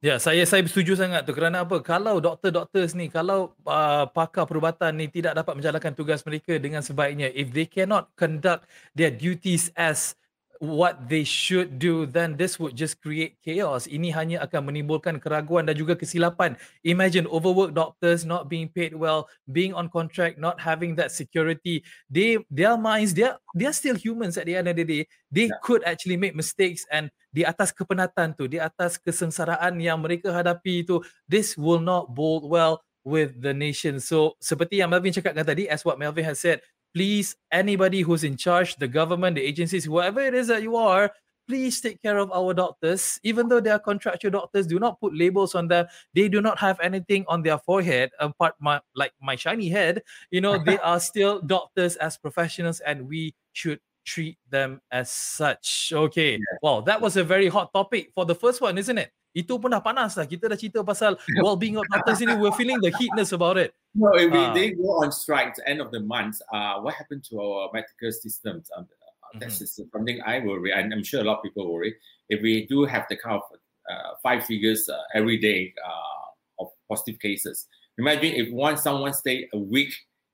Ya, 0.00 0.16
saya 0.16 0.48
saya 0.48 0.64
setuju 0.64 0.96
sangat 0.96 1.28
tu 1.28 1.36
kerana 1.36 1.68
apa? 1.68 1.76
Kalau 1.84 2.24
doktor-doktor 2.24 2.88
ni, 2.96 3.12
kalau 3.12 3.52
uh, 3.68 4.08
pakar 4.08 4.49
perubatan 4.49 4.96
ni 4.96 5.12
tidak 5.12 5.37
dapat 5.37 5.61
menjalankan 5.61 5.92
tugas 5.92 6.25
mereka 6.25 6.56
dengan 6.56 6.80
sebaiknya, 6.80 7.28
if 7.37 7.52
they 7.52 7.68
cannot 7.68 8.08
conduct 8.16 8.64
their 8.96 9.12
duties 9.12 9.68
as 9.76 10.16
what 10.61 11.09
they 11.09 11.25
should 11.25 11.81
do, 11.81 12.05
then 12.05 12.37
this 12.37 12.61
would 12.61 12.76
just 12.76 13.00
create 13.00 13.40
chaos. 13.40 13.88
Ini 13.88 14.12
hanya 14.12 14.45
akan 14.45 14.69
menimbulkan 14.69 15.17
keraguan 15.17 15.64
dan 15.64 15.73
juga 15.73 15.97
kesilapan. 15.97 16.52
Imagine 16.85 17.25
overworked 17.33 17.73
doctors 17.73 18.29
not 18.29 18.52
being 18.52 18.69
paid 18.69 18.93
well, 18.93 19.25
being 19.49 19.73
on 19.73 19.88
contract, 19.88 20.37
not 20.37 20.61
having 20.61 20.93
that 21.00 21.17
security. 21.17 21.81
They, 22.12 22.45
their 22.52 22.76
minds, 22.76 23.17
they're 23.17 23.40
they're 23.57 23.73
still 23.73 23.97
humans 23.97 24.37
at 24.37 24.45
the 24.45 24.55
end 24.61 24.69
of 24.69 24.76
the 24.76 24.85
day. 24.85 25.02
They 25.33 25.49
Yeah. 25.49 25.57
could 25.64 25.81
actually 25.88 26.21
make 26.21 26.37
mistakes 26.37 26.85
and 26.93 27.09
di 27.33 27.43
atas 27.49 27.73
kepenatan 27.73 28.37
tu, 28.37 28.45
di 28.45 28.61
atas 28.61 29.00
kesengsaraan 29.00 29.81
yang 29.81 29.97
mereka 29.97 30.29
hadapi 30.29 30.85
itu, 30.85 31.00
this 31.25 31.57
will 31.57 31.81
not 31.81 32.12
bode 32.12 32.45
well 32.45 32.85
with 33.00 33.40
the 33.40 33.57
nation. 33.57 33.97
So 33.97 34.37
seperti 34.45 34.85
yang 34.85 34.93
Melvin 34.93 35.17
cakapkan 35.17 35.49
tadi, 35.49 35.64
as 35.73 35.81
what 35.88 35.97
Melvin 35.97 36.29
has 36.29 36.37
said, 36.37 36.61
please 36.94 37.37
anybody 37.52 38.02
who's 38.02 38.25
in 38.25 38.37
charge, 38.37 38.76
the 38.76 38.88
government, 38.88 39.37
the 39.37 39.42
agencies, 39.42 39.85
whoever 39.85 40.20
it 40.20 40.35
is 40.35 40.49
that 40.49 40.62
you 40.62 40.76
are, 40.76 41.12
please 41.49 41.80
take 41.80 42.00
care 42.00 42.18
of 42.18 42.30
our 42.32 42.54
doctors. 42.54 43.18
Even 43.25 43.49
though 43.49 43.61
they 43.61 43.70
are 43.70 43.78
contractual 43.78 44.30
doctors, 44.30 44.66
do 44.66 44.78
not 44.78 45.00
put 45.00 45.16
labels 45.16 45.54
on 45.54 45.68
them. 45.68 45.87
They 46.14 46.28
do 46.28 46.40
not 46.40 46.59
have 46.59 46.78
anything 46.80 47.25
on 47.26 47.42
their 47.42 47.59
forehead 47.59 48.11
apart 48.20 48.54
my 48.61 48.80
like 48.94 49.12
my 49.20 49.37
shiny 49.37 49.68
head. 49.68 50.02
You 50.30 50.40
know, 50.40 50.62
they 50.62 50.78
are 50.90 51.00
still 51.00 51.40
doctors 51.40 51.97
as 51.97 52.16
professionals, 52.16 52.80
and 52.80 53.09
we 53.09 53.35
should 53.52 53.80
treat 54.04 54.38
them 54.49 54.80
as 54.90 55.11
such. 55.11 55.92
Okay. 55.92 56.38
Wow, 56.62 56.82
that 56.82 57.00
was 57.00 57.16
a 57.16 57.25
very 57.25 57.49
hot 57.49 57.73
topic 57.73 58.12
for 58.14 58.25
the 58.25 58.35
first 58.35 58.61
one, 58.61 58.78
isn't 58.78 58.99
it? 58.99 59.11
Itu 59.34 59.62
pun 59.62 59.70
dah 59.70 59.78
panas 59.82 60.18
lah. 60.18 60.26
Kita 60.26 60.50
dah 60.50 60.58
cerita 60.58 60.82
pasal 60.82 61.14
well-being 61.42 61.78
of 61.78 61.87
doctors 61.87 62.18
ini. 62.18 62.34
We're 62.34 62.54
feeling 62.54 62.82
the 62.82 62.90
heatness 62.90 63.30
about 63.30 63.56
it. 63.58 63.70
No, 63.94 64.10
if 64.14 64.30
we, 64.30 64.38
Ah. 64.38 64.54
they 64.54 64.70
go 64.75 65.02
on 65.02 65.10
strike 65.10 65.54
at 65.54 65.56
the 65.62 65.66
end 65.66 65.78
of 65.82 65.90
the 65.94 65.99
month, 66.02 66.38
uh, 66.54 66.78
what 66.82 66.94
happened 66.94 67.22
to 67.30 67.38
our 67.42 67.70
medical 67.75 68.10
systems? 68.10 68.70
Um, 68.75 68.87
uh, 68.87 69.38
That's 69.38 69.62
Mhm. 69.62 69.62
just 69.62 69.78
something 69.94 70.18
I 70.26 70.42
worry, 70.42 70.75
and 70.75 70.90
I'm 70.90 71.06
sure 71.06 71.22
a 71.22 71.26
lot 71.26 71.38
of 71.38 71.42
people 71.46 71.62
worry. 71.70 71.94
If 72.26 72.42
we 72.42 72.66
do 72.66 72.82
have 72.87 73.06
the 73.06 73.14
kind 73.18 73.38
of 73.38 73.46
uh, 73.90 74.14
five 74.22 74.42
figures 74.46 74.87
uh, 74.90 74.99
every 75.14 75.38
day 75.38 75.75
uh, 75.82 76.62
of 76.62 76.70
positive 76.90 77.18
cases, 77.22 77.66
imagine 77.99 78.34
if 78.34 78.50
one 78.54 78.75
someone 78.78 79.14
stay 79.14 79.46
a 79.54 79.58
week 79.58 79.90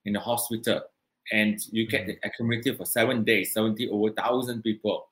in 0.09 0.13
the 0.17 0.21
hospital 0.21 0.81
and 1.33 1.61
you 1.73 1.85
get 1.89 2.09
Mhm. 2.09 2.21
accumulated 2.25 2.77
for 2.81 2.85
seven 2.89 3.25
days, 3.25 3.53
seventy 3.53 3.89
over 3.89 4.13
thousand 4.17 4.61
people. 4.65 5.09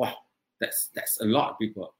Wow, 0.00 0.16
that's 0.60 0.88
that's 0.96 1.20
a 1.20 1.28
lot 1.28 1.52
of 1.52 1.60
people. 1.60 1.92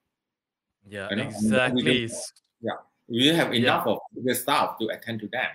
Yeah, 0.86 1.10
You 1.10 1.16
know, 1.18 1.22
and 1.26 1.34
exactly. 1.34 2.06
don't- 2.06 2.86
We 3.06 3.30
have 3.30 3.54
enough 3.54 3.86
of 3.86 4.02
the 4.18 4.34
staff 4.34 4.74
to 4.82 4.90
attend 4.90 5.22
to 5.22 5.30
them. 5.30 5.46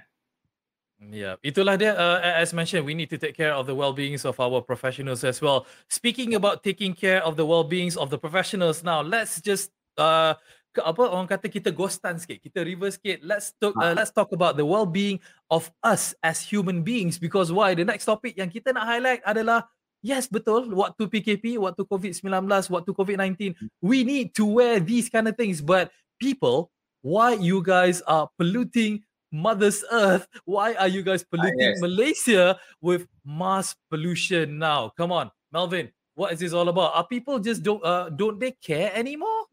Yeah, 1.12 1.36
itulah 1.44 1.76
dia. 1.76 1.92
Uh, 1.98 2.24
as 2.24 2.56
mentioned, 2.56 2.88
we 2.88 2.96
need 2.96 3.12
to 3.12 3.20
take 3.20 3.36
care 3.36 3.52
of 3.52 3.68
the 3.68 3.76
well-beings 3.76 4.24
of 4.24 4.40
our 4.40 4.64
professionals 4.64 5.26
as 5.28 5.44
well. 5.44 5.68
Speaking 5.92 6.32
about 6.38 6.64
taking 6.64 6.96
care 6.96 7.20
of 7.26 7.36
the 7.36 7.44
well-beings 7.44 8.00
of 8.00 8.08
the 8.08 8.16
professionals, 8.16 8.88
now 8.88 9.04
let's 9.04 9.44
just 9.44 9.74
uh, 10.00 10.38
ke- 10.72 10.80
apa 10.80 11.04
orang 11.04 11.28
kata 11.28 11.52
kita 11.52 11.76
ghostan 11.76 12.22
sikit, 12.22 12.40
kita 12.40 12.64
reverse 12.64 12.96
sikit. 13.02 13.20
Let's 13.26 13.52
talk. 13.60 13.76
Uh, 13.76 13.92
let's 13.98 14.16
talk 14.16 14.32
about 14.32 14.56
the 14.56 14.64
well-being 14.64 15.20
of 15.52 15.68
us 15.84 16.16
as 16.24 16.40
human 16.40 16.88
beings. 16.88 17.20
Because 17.20 17.52
why? 17.52 17.76
The 17.76 17.84
next 17.84 18.08
topic 18.08 18.40
yang 18.40 18.48
kita 18.48 18.72
nak 18.72 18.88
highlight 18.88 19.20
adalah 19.28 19.68
yes 20.02 20.28
betul. 20.28 20.70
Waktu 20.74 21.08
PKP, 21.08 21.58
waktu 21.58 21.86
COVID-19, 21.86 22.70
waktu 22.70 22.92
COVID-19, 22.94 23.56
we 23.82 24.04
need 24.04 24.34
to 24.36 24.46
wear 24.46 24.82
these 24.82 25.10
kind 25.10 25.30
of 25.30 25.38
things. 25.38 25.62
But 25.62 25.90
people, 26.20 26.70
why 27.02 27.38
you 27.38 27.62
guys 27.64 28.02
are 28.06 28.30
polluting 28.38 29.02
Mother's 29.32 29.84
Earth. 29.92 30.28
Why 30.44 30.76
are 30.76 30.88
you 30.92 31.02
guys 31.02 31.24
polluting 31.24 31.74
yes. 31.74 31.80
Malaysia 31.80 32.60
with 32.84 33.08
mass 33.24 33.76
pollution 33.90 34.60
now? 34.60 34.92
Come 35.00 35.12
on, 35.12 35.32
Melvin. 35.52 35.90
What 36.16 36.34
is 36.34 36.40
this 36.44 36.52
all 36.54 36.68
about? 36.68 36.94
Are 36.94 37.08
people 37.08 37.40
just 37.40 37.64
don't 37.64 37.80
uh, 37.84 38.12
don't 38.12 38.40
they 38.40 38.52
care 38.52 38.92
anymore? 38.94 39.48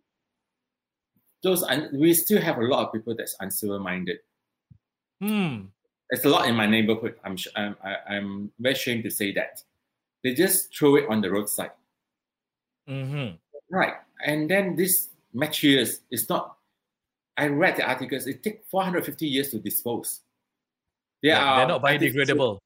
Those 1.47 1.63
un- 1.63 1.95
we 1.95 2.13
still 2.15 2.43
have 2.43 2.59
a 2.59 2.67
lot 2.67 2.87
of 2.87 2.93
people 2.93 3.15
that's 3.15 3.39
uncivil-minded. 3.39 4.19
Hmm. 5.23 5.71
There's 6.11 6.27
a 6.27 6.29
lot 6.29 6.49
in 6.51 6.59
my 6.59 6.67
neighborhood. 6.67 7.15
I'm 7.23 7.39
sh- 7.39 7.55
I'm 7.55 7.79
I- 7.79 8.03
I'm 8.19 8.51
very 8.59 8.75
ashamed 8.75 9.07
to 9.07 9.11
say 9.15 9.31
that. 9.39 9.63
They 10.25 10.35
just 10.35 10.77
throw 10.77 10.97
it 10.97 11.09
on 11.09 11.21
the 11.21 11.31
roadside. 11.31 11.71
Mm-hmm. 12.89 13.37
Right. 13.71 13.95
And 14.25 14.51
then 14.51 14.77
this 14.77 15.09
materials 15.33 16.01
is 16.11 16.29
not 16.29 16.57
I 17.37 17.47
read 17.47 17.77
the 17.77 17.89
articles, 17.89 18.27
it 18.27 18.43
takes 18.43 18.69
450 18.69 19.27
years 19.27 19.51
to 19.51 19.61
dispose. 19.61 20.23
They 21.23 21.29
Yeah, 21.29 21.45
are 21.45 21.59
they're 21.59 21.69
not 21.69 21.83
biodegradable. 21.83 22.59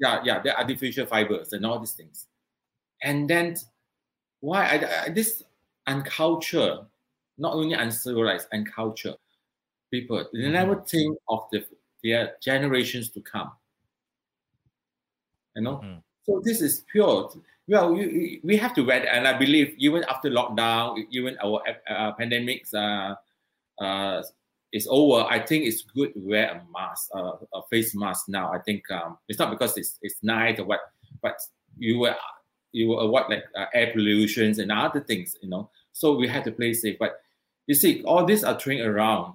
Yeah, 0.00 0.20
yeah, 0.24 0.42
they're 0.42 0.58
artificial 0.58 1.06
fibers 1.06 1.52
and 1.52 1.64
all 1.64 1.78
these 1.78 1.92
things. 1.92 2.26
And 3.02 3.30
then 3.30 3.56
why 4.40 4.66
I, 4.66 5.04
I, 5.04 5.08
this 5.10 5.44
unculture, 5.88 6.84
not 7.38 7.54
only 7.54 7.74
uncivilized, 7.74 8.48
unculture 8.52 9.14
people, 9.92 10.26
they 10.32 10.50
never 10.50 10.80
think 10.82 11.16
of 11.28 11.44
the 11.52 11.64
their 12.02 12.36
generations 12.42 13.10
to 13.10 13.20
come. 13.20 13.52
You 15.54 15.62
know? 15.62 15.76
Mhm. 15.76 16.02
So 16.24 16.40
this 16.44 16.60
is 16.60 16.84
pure. 16.90 17.30
Well, 17.68 17.96
you- 17.96 18.40
we 18.42 18.56
have 18.56 18.74
to 18.74 18.82
wear, 18.82 19.06
and 19.08 19.26
I 19.26 19.36
believe 19.38 19.74
even 19.78 20.04
after 20.04 20.30
lockdown, 20.30 21.06
even 21.10 21.36
our 21.42 21.62
uh, 21.88 22.12
pandemics 22.16 22.74
uh, 22.74 23.14
uh, 23.82 24.22
is 24.72 24.86
over, 24.90 25.24
I 25.28 25.38
think 25.44 25.64
it's 25.66 25.82
good 25.82 26.14
to 26.14 26.20
wear 26.20 26.50
a 26.50 26.62
mask, 26.72 27.10
uh, 27.14 27.32
a 27.54 27.62
face 27.70 27.94
mask 27.94 28.28
now. 28.28 28.52
I 28.52 28.58
think 28.60 28.90
um, 28.90 29.18
it's 29.28 29.38
not 29.38 29.50
because 29.50 29.76
it's 29.76 29.98
it's 30.02 30.22
nice 30.22 30.58
or 30.58 30.64
what, 30.64 30.80
but 31.22 31.36
you 31.78 31.98
will 31.98 32.16
you 32.72 32.88
will 32.88 33.00
avoid 33.00 33.30
like 33.30 33.44
uh, 33.56 33.66
air 33.74 33.92
pollutions 33.92 34.58
and 34.58 34.72
other 34.72 35.00
things, 35.00 35.36
you 35.42 35.48
know. 35.48 35.70
So 35.92 36.14
we 36.16 36.28
have 36.28 36.44
to 36.44 36.52
play 36.52 36.72
safe. 36.74 36.98
But 36.98 37.20
you 37.66 37.74
see, 37.74 38.02
all 38.04 38.24
these 38.24 38.44
are 38.44 38.58
throwing 38.58 38.80
around 38.82 39.34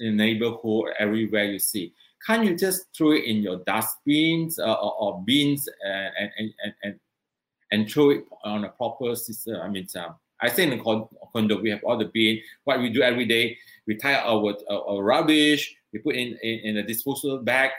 in 0.00 0.16
the 0.16 0.24
neighborhood, 0.24 0.92
everywhere 0.98 1.44
you 1.44 1.58
see. 1.58 1.92
Can't 2.26 2.44
you 2.44 2.56
just 2.56 2.86
throw 2.96 3.12
it 3.12 3.24
in 3.24 3.38
your 3.42 3.56
dustbins 3.66 4.58
uh, 4.58 4.72
or, 4.74 4.94
or 4.94 5.22
bins 5.24 5.68
and, 5.84 6.12
and, 6.18 6.30
and, 6.38 6.74
and, 6.84 7.00
and, 7.72 7.90
throw 7.90 8.10
it 8.10 8.24
on 8.44 8.64
a 8.64 8.68
proper 8.68 9.16
system? 9.16 9.56
I 9.60 9.68
mean, 9.68 9.88
I 10.40 10.48
say 10.48 10.64
in 10.64 10.70
the 10.70 10.78
con- 10.78 11.08
condo, 11.32 11.60
we 11.60 11.70
have 11.70 11.82
all 11.84 11.98
the 11.98 12.04
bin. 12.04 12.40
What 12.64 12.80
we 12.80 12.90
do 12.90 13.02
every 13.02 13.26
day, 13.26 13.58
we 13.86 13.96
tie 13.96 14.14
our, 14.14 14.54
our, 14.70 14.88
our 14.88 15.02
rubbish, 15.02 15.74
we 15.92 15.98
put 15.98 16.14
in, 16.14 16.38
in, 16.42 16.58
in 16.60 16.76
a 16.76 16.82
disposal 16.82 17.38
bag, 17.38 17.70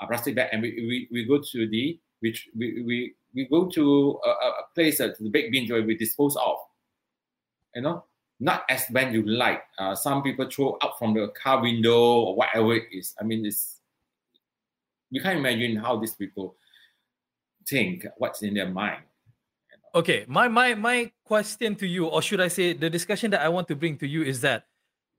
a 0.00 0.06
plastic 0.06 0.36
bag, 0.36 0.50
and 0.52 0.62
we, 0.62 0.70
we, 0.70 1.08
we 1.10 1.24
go 1.24 1.40
to 1.40 1.68
the, 1.68 1.98
we, 2.22 2.36
we, 2.56 2.82
we, 2.82 3.14
we 3.34 3.44
go 3.46 3.66
to 3.66 4.20
a, 4.24 4.28
a 4.28 4.52
place, 4.74 5.00
uh, 5.00 5.12
the 5.18 5.28
big 5.28 5.50
bin 5.50 5.66
where 5.68 5.82
we 5.82 5.96
dispose 5.96 6.36
of. 6.36 6.58
You 7.74 7.82
know, 7.82 8.04
not 8.40 8.64
as 8.68 8.86
when 8.90 9.12
you 9.12 9.22
like. 9.22 9.62
Uh, 9.78 9.94
some 9.94 10.22
people 10.22 10.48
throw 10.50 10.78
up 10.80 10.96
from 10.98 11.14
the 11.14 11.28
car 11.28 11.60
window 11.60 11.98
or 11.98 12.36
whatever 12.36 12.74
it 12.74 12.84
is. 12.90 13.14
I 13.20 13.24
mean, 13.24 13.44
it's 13.44 13.79
you 15.10 15.20
can't 15.20 15.38
imagine 15.38 15.76
how 15.76 15.98
these 15.98 16.14
people 16.14 16.56
think, 17.66 18.06
what's 18.16 18.42
in 18.42 18.54
their 18.54 18.70
mind. 18.70 19.04
Okay, 19.90 20.22
my 20.30 20.46
my 20.46 20.78
my 20.78 21.10
question 21.26 21.74
to 21.74 21.86
you, 21.86 22.06
or 22.06 22.22
should 22.22 22.38
I 22.38 22.46
say, 22.46 22.78
the 22.78 22.86
discussion 22.86 23.34
that 23.34 23.42
I 23.42 23.50
want 23.50 23.66
to 23.68 23.76
bring 23.76 23.98
to 23.98 24.06
you 24.06 24.22
is 24.22 24.38
that 24.46 24.70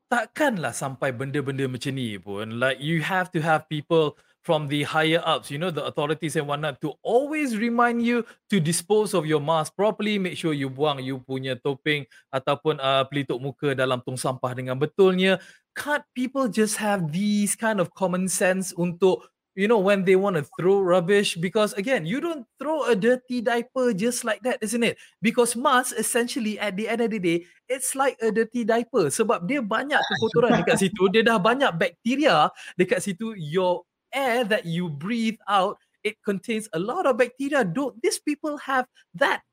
takkanlah 0.07 0.71
sampai 0.71 1.11
benda-benda 1.11 1.67
macam 1.67 1.91
ni 1.95 2.15
pun. 2.15 2.55
Like 2.55 2.79
you 2.79 3.03
have 3.03 3.31
to 3.35 3.43
have 3.43 3.67
people 3.67 4.15
from 4.41 4.71
the 4.71 4.87
higher 4.87 5.21
ups, 5.23 5.51
you 5.51 5.59
know, 5.59 5.69
the 5.69 5.83
authorities 5.85 6.39
and 6.39 6.47
whatnot, 6.47 6.79
to 6.81 6.95
always 7.03 7.59
remind 7.59 8.01
you 8.01 8.23
to 8.47 8.63
dispose 8.63 9.11
of 9.13 9.27
your 9.27 9.43
mask 9.43 9.75
properly. 9.75 10.15
Make 10.17 10.39
sure 10.39 10.55
you 10.55 10.71
buang 10.71 11.03
you 11.03 11.19
punya 11.19 11.59
topeng 11.59 12.07
ataupun 12.31 12.79
uh, 12.79 13.05
pelitup 13.11 13.43
muka 13.43 13.75
dalam 13.75 13.99
tong 14.01 14.15
sampah 14.17 14.55
dengan 14.55 14.79
betulnya. 14.79 15.39
Can't 15.75 16.03
people 16.11 16.47
just 16.47 16.79
have 16.79 17.11
these 17.11 17.59
kind 17.59 17.79
of 17.79 17.91
common 17.95 18.27
sense 18.27 18.71
untuk 18.75 19.23
you 19.55 19.67
know 19.67 19.79
when 19.79 20.05
they 20.07 20.15
want 20.15 20.35
to 20.39 20.45
throw 20.55 20.79
rubbish 20.79 21.35
because 21.35 21.73
again 21.75 22.05
you 22.05 22.21
don't 22.23 22.47
throw 22.59 22.87
a 22.87 22.95
dirty 22.95 23.41
diaper 23.43 23.91
just 23.93 24.23
like 24.23 24.39
that 24.43 24.57
isn't 24.63 24.83
it? 24.83 24.97
Because 25.21 25.55
mask 25.55 25.95
essentially 25.97 26.59
at 26.59 26.77
the 26.77 26.87
end 26.87 27.01
of 27.01 27.11
the 27.11 27.19
day 27.19 27.45
it's 27.67 27.95
like 27.95 28.15
a 28.23 28.31
dirty 28.31 28.63
diaper. 28.63 29.11
Sebab 29.11 29.47
dia 29.47 29.59
banyak 29.63 29.99
kekotoran 29.99 30.55
dekat 30.63 30.79
situ 30.87 31.11
dia 31.11 31.23
dah 31.23 31.39
banyak 31.39 31.71
bakteria 31.75 32.47
dekat 32.79 33.03
situ 33.03 33.35
your 33.35 33.83
air 34.15 34.43
that 34.47 34.63
you 34.67 34.87
breathe 34.91 35.39
out 35.47 35.79
it 36.03 36.17
contains 36.25 36.67
a 36.73 36.79
lot 36.79 37.05
of 37.05 37.19
bacteria. 37.19 37.63
Don't 37.67 37.95
these 38.01 38.19
people 38.19 38.57
have 38.63 38.87
that 39.15 39.43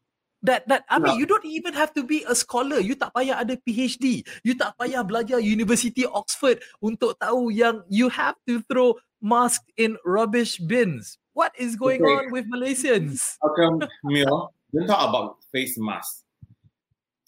that 0.47 0.63
that 0.71 0.87
I 0.87 1.03
mean 1.03 1.19
No. 1.19 1.19
you 1.19 1.27
don't 1.27 1.45
even 1.47 1.75
have 1.75 1.91
to 1.99 2.07
be 2.07 2.23
a 2.23 2.35
scholar. 2.35 2.79
You 2.79 2.95
tak 2.95 3.11
payah 3.15 3.43
ada 3.43 3.59
PhD 3.59 4.23
you 4.47 4.55
tak 4.55 4.79
payah 4.79 5.03
belajar 5.03 5.43
University 5.43 6.07
Oxford 6.07 6.63
untuk 6.79 7.19
tahu 7.19 7.51
yang 7.51 7.83
you 7.91 8.07
have 8.07 8.39
to 8.47 8.63
throw 8.71 8.95
mask 9.21 9.63
in 9.77 9.97
rubbish 10.05 10.59
bins 10.59 11.19
what 11.35 11.53
is 11.59 11.77
going 11.77 12.03
Okay. 12.03 12.13
on 12.13 12.33
with 12.33 12.45
Malaysians 12.51 13.37
come, 13.57 13.81
Mio, 14.05 14.51
don't 14.75 14.87
talk 14.87 15.09
about 15.09 15.37
face 15.53 15.79
mask. 15.79 16.25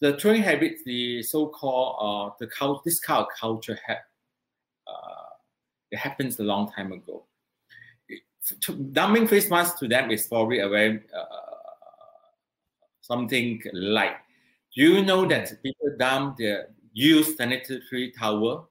The 0.00 0.16
throwing 0.18 0.42
habits, 0.42 0.82
the 0.84 1.22
so-called, 1.22 1.96
uh, 2.00 2.34
the 2.40 2.46
cult, 2.46 2.82
this 2.84 2.98
kind 3.00 3.20
of 3.20 3.26
culture, 3.38 3.78
ha- 3.86 4.02
uh, 4.88 5.28
it 5.90 5.98
happens 5.98 6.38
a 6.40 6.42
long 6.42 6.72
time 6.72 6.90
ago. 6.92 7.26
It- 8.08 8.22
to- 8.62 8.76
dumping 8.92 9.28
face 9.28 9.50
masks 9.50 9.78
to 9.80 9.86
them 9.88 10.10
is 10.10 10.26
probably 10.26 10.60
a 10.60 10.68
very 10.68 11.02
uh, 11.14 11.24
something 13.02 13.62
light. 13.72 14.16
Do 14.74 14.82
you 14.82 15.02
know 15.04 15.26
that 15.26 15.52
people 15.62 15.94
dump 15.98 16.38
their 16.38 16.68
used 16.92 17.36
sanitary 17.36 18.12
towel 18.18 18.70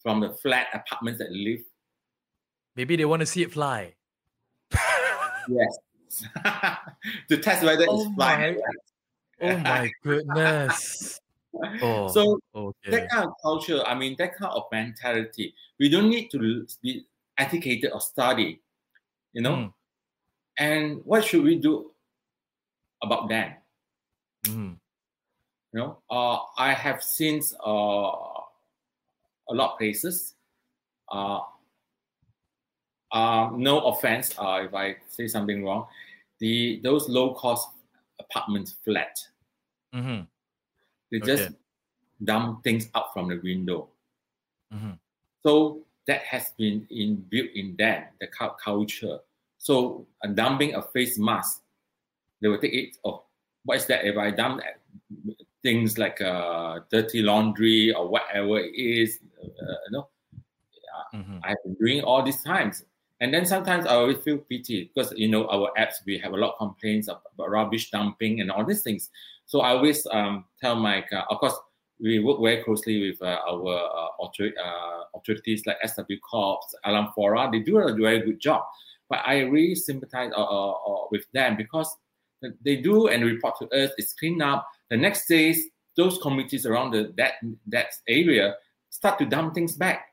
from 0.00 0.20
the 0.20 0.30
flat 0.30 0.68
apartments 0.72 1.18
that 1.18 1.30
live? 1.32 1.60
Maybe 2.76 2.96
they 2.96 3.04
want 3.04 3.20
to 3.20 3.26
see 3.26 3.42
it 3.42 3.52
fly 3.52 3.94
Yes. 5.48 5.78
to 7.28 7.36
test 7.38 7.64
whether 7.64 7.86
Oh 7.88 8.04
it's 8.06 8.14
flying. 8.14 8.60
oh 9.40 9.56
my 9.58 9.90
goodness 10.02 11.20
oh 11.82 12.08
So 12.08 12.40
okay 12.54 12.90
that 12.90 13.08
kind 13.10 13.26
of 13.26 13.32
culture, 13.42 13.82
I 13.84 13.94
mean, 13.94 14.16
that 14.18 14.36
kind 14.36 14.52
of 14.52 14.64
mentality, 14.72 15.54
we 15.78 15.88
don't 15.88 16.08
need 16.10 16.30
to 16.30 16.66
be 16.82 17.06
educated 17.38 17.92
or 17.92 18.00
study, 18.00 18.60
you 19.32 19.42
know. 19.42 19.56
Mm. 19.56 19.74
And 20.58 21.04
what 21.04 21.24
should 21.24 21.44
we 21.44 21.56
do 21.56 21.92
about 23.02 23.28
them? 23.28 23.54
Mm. 24.44 24.78
You 25.72 25.80
know, 25.80 25.98
uh, 26.10 26.38
I 26.58 26.72
have 26.74 27.02
seen 27.02 27.42
uh, 27.64 27.70
a 29.48 29.52
lot 29.54 29.72
of 29.72 29.78
places. 29.78 30.34
Uh, 31.10 31.40
uh, 33.12 33.50
no 33.54 33.80
offense, 33.86 34.34
uh, 34.38 34.62
if 34.64 34.74
I 34.74 34.96
say 35.08 35.28
something 35.28 35.64
wrong. 35.64 35.86
The 36.38 36.80
those 36.82 37.08
low 37.08 37.34
cost 37.34 37.68
apartment 38.18 38.74
flat, 38.84 39.16
Mhm. 39.94 40.26
they 41.10 41.18
Okay. 41.18 41.26
just 41.26 41.54
dump 42.24 42.64
things 42.64 42.88
out 42.94 43.12
from 43.12 43.28
the 43.28 43.38
window. 43.42 43.88
Mhm. 44.72 44.98
So 45.42 45.84
that 46.06 46.22
has 46.22 46.50
been 46.56 46.86
inbuilt 46.90 47.52
in 47.54 47.76
them, 47.76 48.08
the 48.20 48.26
cul- 48.26 48.56
culture. 48.64 49.20
So 49.58 50.06
uh, 50.24 50.28
dumping 50.28 50.74
a 50.74 50.82
face 50.82 51.18
mask, 51.18 51.62
they 52.40 52.48
will 52.48 52.58
take 52.58 52.74
it. 52.74 52.96
Oh, 53.04 53.24
what 53.64 53.76
is 53.76 53.86
that? 53.86 54.04
If 54.04 54.16
I 54.16 54.30
dump 54.32 54.62
uh, 54.62 55.32
things 55.62 55.96
like 55.98 56.20
uh, 56.20 56.80
dirty 56.90 57.22
laundry 57.22 57.94
or 57.94 58.08
whatever 58.08 58.58
it 58.58 58.74
is, 58.74 59.20
uh, 59.38 59.46
you 59.86 59.90
know, 59.90 60.08
Mhm. 61.14 61.40
I've 61.44 61.62
been 61.62 61.74
doing 61.74 62.02
all 62.02 62.22
these 62.22 62.42
times. 62.42 62.84
And 63.22 63.32
then 63.32 63.46
sometimes 63.46 63.86
I 63.86 63.94
always 63.94 64.18
feel 64.18 64.38
pity 64.38 64.90
because 64.92 65.12
you 65.16 65.28
know 65.28 65.46
our 65.46 65.70
apps 65.78 66.04
we 66.04 66.18
have 66.18 66.32
a 66.32 66.36
lot 66.36 66.54
of 66.54 66.58
complaints 66.58 67.06
about 67.06 67.50
rubbish 67.50 67.88
dumping 67.92 68.40
and 68.40 68.50
all 68.50 68.64
these 68.64 68.82
things. 68.82 69.10
So 69.46 69.60
I 69.60 69.70
always 69.70 70.04
um, 70.10 70.44
tell 70.60 70.74
my 70.74 71.04
uh, 71.12 71.22
of 71.30 71.38
course 71.38 71.54
we 72.00 72.18
work 72.18 72.40
very 72.42 72.64
closely 72.64 73.08
with 73.08 73.22
uh, 73.22 73.38
our 73.48 73.74
uh, 73.78 74.08
author- 74.18 74.58
uh, 74.58 75.04
authorities 75.14 75.64
like 75.66 75.76
SW 75.86 76.18
Corps, 76.28 76.58
Alam 76.84 77.12
Flora. 77.14 77.48
They 77.50 77.60
do 77.60 77.78
a 77.78 77.94
very 77.94 78.22
good 78.22 78.40
job. 78.40 78.64
But 79.08 79.20
I 79.24 79.42
really 79.42 79.76
sympathize 79.76 80.32
uh, 80.36 80.42
uh, 80.42 81.04
with 81.12 81.24
them 81.32 81.56
because 81.56 81.96
they 82.64 82.74
do 82.74 83.06
and 83.06 83.24
report 83.24 83.54
to 83.60 83.68
us. 83.70 83.92
It's 83.98 84.14
clean 84.14 84.42
up. 84.42 84.66
The 84.90 84.96
next 84.96 85.28
days, 85.28 85.68
those 85.96 86.18
communities 86.18 86.66
around 86.66 86.90
the, 86.90 87.12
that 87.18 87.34
that 87.68 87.94
area 88.08 88.56
start 88.90 89.20
to 89.20 89.26
dump 89.26 89.54
things 89.54 89.76
back. 89.76 90.06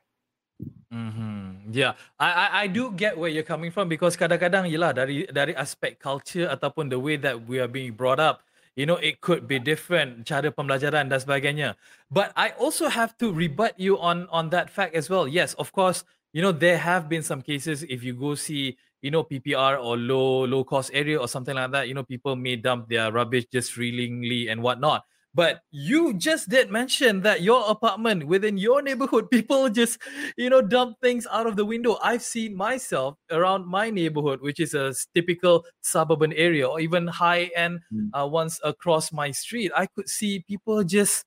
Mm-hmm. 0.94 1.49
Yeah, 1.70 1.94
I, 2.18 2.28
I 2.34 2.46
I 2.62 2.66
do 2.66 2.90
get 2.90 3.14
where 3.14 3.30
you're 3.30 3.46
coming 3.46 3.70
from 3.70 3.86
because 3.86 4.18
kadang-kadang 4.18 4.66
yelah 4.66 4.90
dari 4.90 5.22
dari 5.30 5.54
aspek 5.54 6.02
culture 6.02 6.50
ataupun 6.50 6.90
the 6.90 6.98
way 6.98 7.14
that 7.14 7.46
we 7.46 7.62
are 7.62 7.70
being 7.70 7.94
brought 7.94 8.18
up, 8.18 8.42
you 8.74 8.90
know, 8.90 8.98
it 8.98 9.22
could 9.22 9.46
be 9.46 9.62
different 9.62 10.26
cara 10.26 10.50
pembelajaran 10.50 11.06
dan 11.06 11.20
sebagainya. 11.22 11.78
But 12.10 12.34
I 12.34 12.58
also 12.58 12.90
have 12.90 13.14
to 13.22 13.30
rebut 13.30 13.78
you 13.78 14.02
on 14.02 14.26
on 14.34 14.50
that 14.50 14.66
fact 14.66 14.98
as 14.98 15.06
well. 15.06 15.30
Yes, 15.30 15.54
of 15.62 15.70
course, 15.70 16.02
you 16.34 16.42
know 16.42 16.50
there 16.50 16.80
have 16.80 17.06
been 17.06 17.22
some 17.22 17.38
cases 17.38 17.86
if 17.86 18.02
you 18.02 18.18
go 18.18 18.34
see 18.34 18.74
you 18.98 19.14
know 19.14 19.22
PPR 19.22 19.78
or 19.78 19.94
low 19.94 20.42
low 20.50 20.66
cost 20.66 20.90
area 20.90 21.22
or 21.22 21.30
something 21.30 21.54
like 21.54 21.70
that, 21.70 21.86
you 21.86 21.94
know 21.94 22.02
people 22.02 22.34
may 22.34 22.58
dump 22.58 22.90
their 22.90 23.14
rubbish 23.14 23.46
just 23.46 23.70
freely 23.70 24.50
and 24.50 24.58
whatnot. 24.58 25.06
But 25.32 25.60
you 25.70 26.14
just 26.14 26.48
did 26.48 26.70
mention 26.70 27.20
that 27.22 27.42
your 27.42 27.64
apartment 27.70 28.26
within 28.26 28.58
your 28.58 28.82
neighborhood, 28.82 29.30
people 29.30 29.68
just, 29.68 29.98
you 30.36 30.50
know, 30.50 30.60
dump 30.60 30.96
things 31.00 31.26
out 31.30 31.46
of 31.46 31.56
the 31.56 31.64
window. 31.64 31.98
I've 32.02 32.22
seen 32.22 32.56
myself 32.56 33.16
around 33.30 33.66
my 33.66 33.90
neighborhood, 33.90 34.40
which 34.40 34.58
is 34.58 34.74
a 34.74 34.94
typical 35.14 35.64
suburban 35.82 36.32
area 36.32 36.66
or 36.68 36.80
even 36.80 37.06
high 37.06 37.50
end 37.54 37.80
mm. 37.92 38.10
uh, 38.12 38.26
ones 38.26 38.60
across 38.64 39.12
my 39.12 39.30
street. 39.30 39.70
I 39.76 39.86
could 39.86 40.08
see 40.08 40.40
people 40.48 40.82
just 40.82 41.24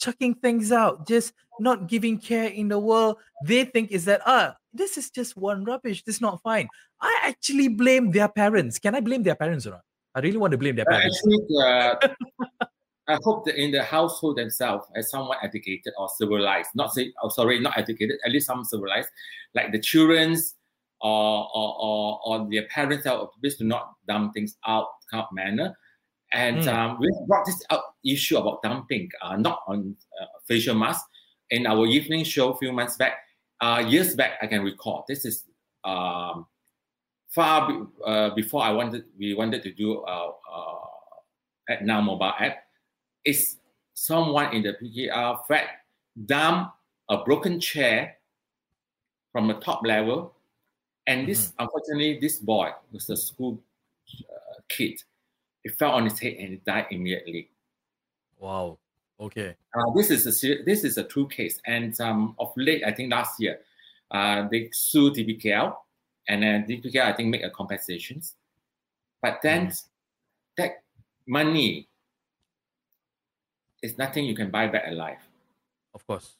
chucking 0.00 0.34
things 0.36 0.72
out, 0.72 1.06
just 1.06 1.34
not 1.60 1.88
giving 1.88 2.18
care 2.18 2.48
in 2.48 2.68
the 2.68 2.78
world. 2.78 3.16
They 3.44 3.64
think 3.64 3.90
is 3.92 4.06
that, 4.06 4.22
ah, 4.24 4.56
this 4.72 4.96
is 4.96 5.10
just 5.10 5.36
one 5.36 5.64
rubbish. 5.64 6.02
This 6.04 6.16
is 6.16 6.20
not 6.20 6.40
fine. 6.42 6.68
I 7.00 7.20
actually 7.24 7.68
blame 7.68 8.10
their 8.10 8.28
parents. 8.28 8.78
Can 8.78 8.94
I 8.94 9.00
blame 9.00 9.22
their 9.22 9.34
parents 9.34 9.66
or 9.66 9.70
not? 9.70 9.82
I 10.14 10.20
really 10.20 10.38
want 10.38 10.52
to 10.52 10.58
blame 10.58 10.74
their 10.74 10.86
parents. 10.86 11.22
uh, 11.62 11.94
I 12.60 12.66
hope 13.22 13.44
that 13.46 13.60
in 13.60 13.70
the 13.70 13.82
household 13.82 14.36
themselves 14.36 14.86
as 14.94 15.10
somewhat 15.10 15.38
educated 15.42 15.92
or 15.98 16.08
civilized, 16.08 16.70
not 16.74 16.92
say, 16.92 17.12
oh, 17.22 17.28
sorry, 17.28 17.60
not 17.60 17.78
educated, 17.78 18.18
at 18.24 18.32
least 18.32 18.46
some 18.46 18.64
civilized, 18.64 19.08
like 19.54 19.72
the 19.72 19.80
children's 19.80 20.56
or, 21.00 21.48
or, 21.54 21.76
or, 21.80 22.20
or 22.24 22.48
their 22.50 22.66
parents 22.68 23.06
are 23.06 23.28
please 23.40 23.56
to 23.56 23.64
not 23.64 23.92
dump 24.06 24.34
things 24.34 24.56
out 24.66 24.86
kind 25.10 25.22
of 25.22 25.28
manner. 25.32 25.76
And 26.32 26.58
mm. 26.58 26.72
um, 26.72 26.98
we 27.00 27.10
brought 27.26 27.46
this 27.46 27.62
up 27.70 27.96
issue 28.04 28.36
about 28.36 28.62
dumping, 28.62 29.08
uh, 29.22 29.36
not 29.36 29.62
on 29.66 29.96
uh, 30.20 30.26
facial 30.46 30.74
mask, 30.74 31.04
in 31.50 31.66
our 31.66 31.86
evening 31.86 32.24
show 32.24 32.52
a 32.52 32.56
few 32.56 32.72
months 32.72 32.96
back. 32.96 33.14
Uh, 33.60 33.84
years 33.86 34.14
back, 34.14 34.32
I 34.40 34.46
can 34.46 34.62
recall. 34.62 35.04
This 35.08 35.24
is 35.24 35.44
um, 35.84 36.46
far 37.28 37.68
be, 37.68 37.84
uh, 38.06 38.30
before 38.34 38.62
I 38.62 38.70
wanted. 38.70 39.04
We 39.18 39.34
wanted 39.34 39.62
to 39.64 39.72
do 39.72 39.98
uh, 40.02 40.30
uh, 40.30 40.74
Act 41.68 41.82
Now 41.82 42.00
mobile 42.00 42.32
app 42.38 42.58
is 43.24 43.56
someone 43.94 44.54
in 44.54 44.62
the 44.62 44.74
PPR 44.74 45.46
flat 45.46 45.66
dump 46.26 46.72
a 47.08 47.18
broken 47.24 47.60
chair 47.60 48.16
from 49.32 49.48
the 49.48 49.54
top 49.54 49.84
level. 49.84 50.34
And 51.06 51.26
this, 51.26 51.48
mm-hmm. 51.48 51.62
unfortunately, 51.64 52.18
this 52.20 52.38
boy 52.38 52.70
was 52.92 53.10
a 53.10 53.16
school 53.16 53.60
uh, 54.14 54.60
kid. 54.68 55.02
He 55.62 55.70
fell 55.70 55.92
on 55.92 56.04
his 56.04 56.18
head 56.18 56.34
and 56.38 56.48
he 56.50 56.56
died 56.64 56.86
immediately. 56.90 57.50
Wow. 58.38 58.78
Okay. 59.20 59.54
Uh, 59.74 59.92
this 59.94 60.10
is 60.10 60.26
a 60.26 60.64
this 60.64 60.82
is 60.82 60.96
a 60.96 61.04
true 61.04 61.28
case, 61.28 61.60
and 61.66 61.98
um, 62.00 62.34
of 62.38 62.52
late, 62.56 62.82
I 62.86 62.90
think 62.90 63.12
last 63.12 63.38
year, 63.38 63.60
uh, 64.10 64.48
they 64.50 64.70
sued 64.72 65.14
DBKL, 65.14 65.76
and 66.26 66.42
then 66.42 66.64
DBKL 66.64 67.04
I 67.04 67.12
think 67.12 67.28
make 67.28 67.44
a 67.44 67.50
compensations, 67.50 68.36
but 69.20 69.40
then 69.42 69.66
mm. 69.66 69.84
that 70.56 70.84
money 71.26 71.89
it's 73.82 73.98
nothing 73.98 74.24
you 74.24 74.34
can 74.34 74.50
buy 74.50 74.66
back 74.66 74.84
alive. 74.86 75.18
Of 75.94 76.06
course. 76.06 76.36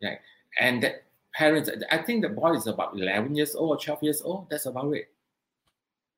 Yeah. 0.00 0.16
And 0.60 0.82
that 0.82 1.04
parents, 1.34 1.70
I 1.90 1.98
think 1.98 2.22
the 2.22 2.28
boy 2.28 2.54
is 2.54 2.66
about 2.66 2.94
11 2.94 3.34
years 3.34 3.54
old 3.54 3.70
or 3.70 3.78
12 3.78 4.02
years 4.02 4.22
old. 4.22 4.48
That's 4.50 4.66
about 4.66 4.92
it. 4.94 5.08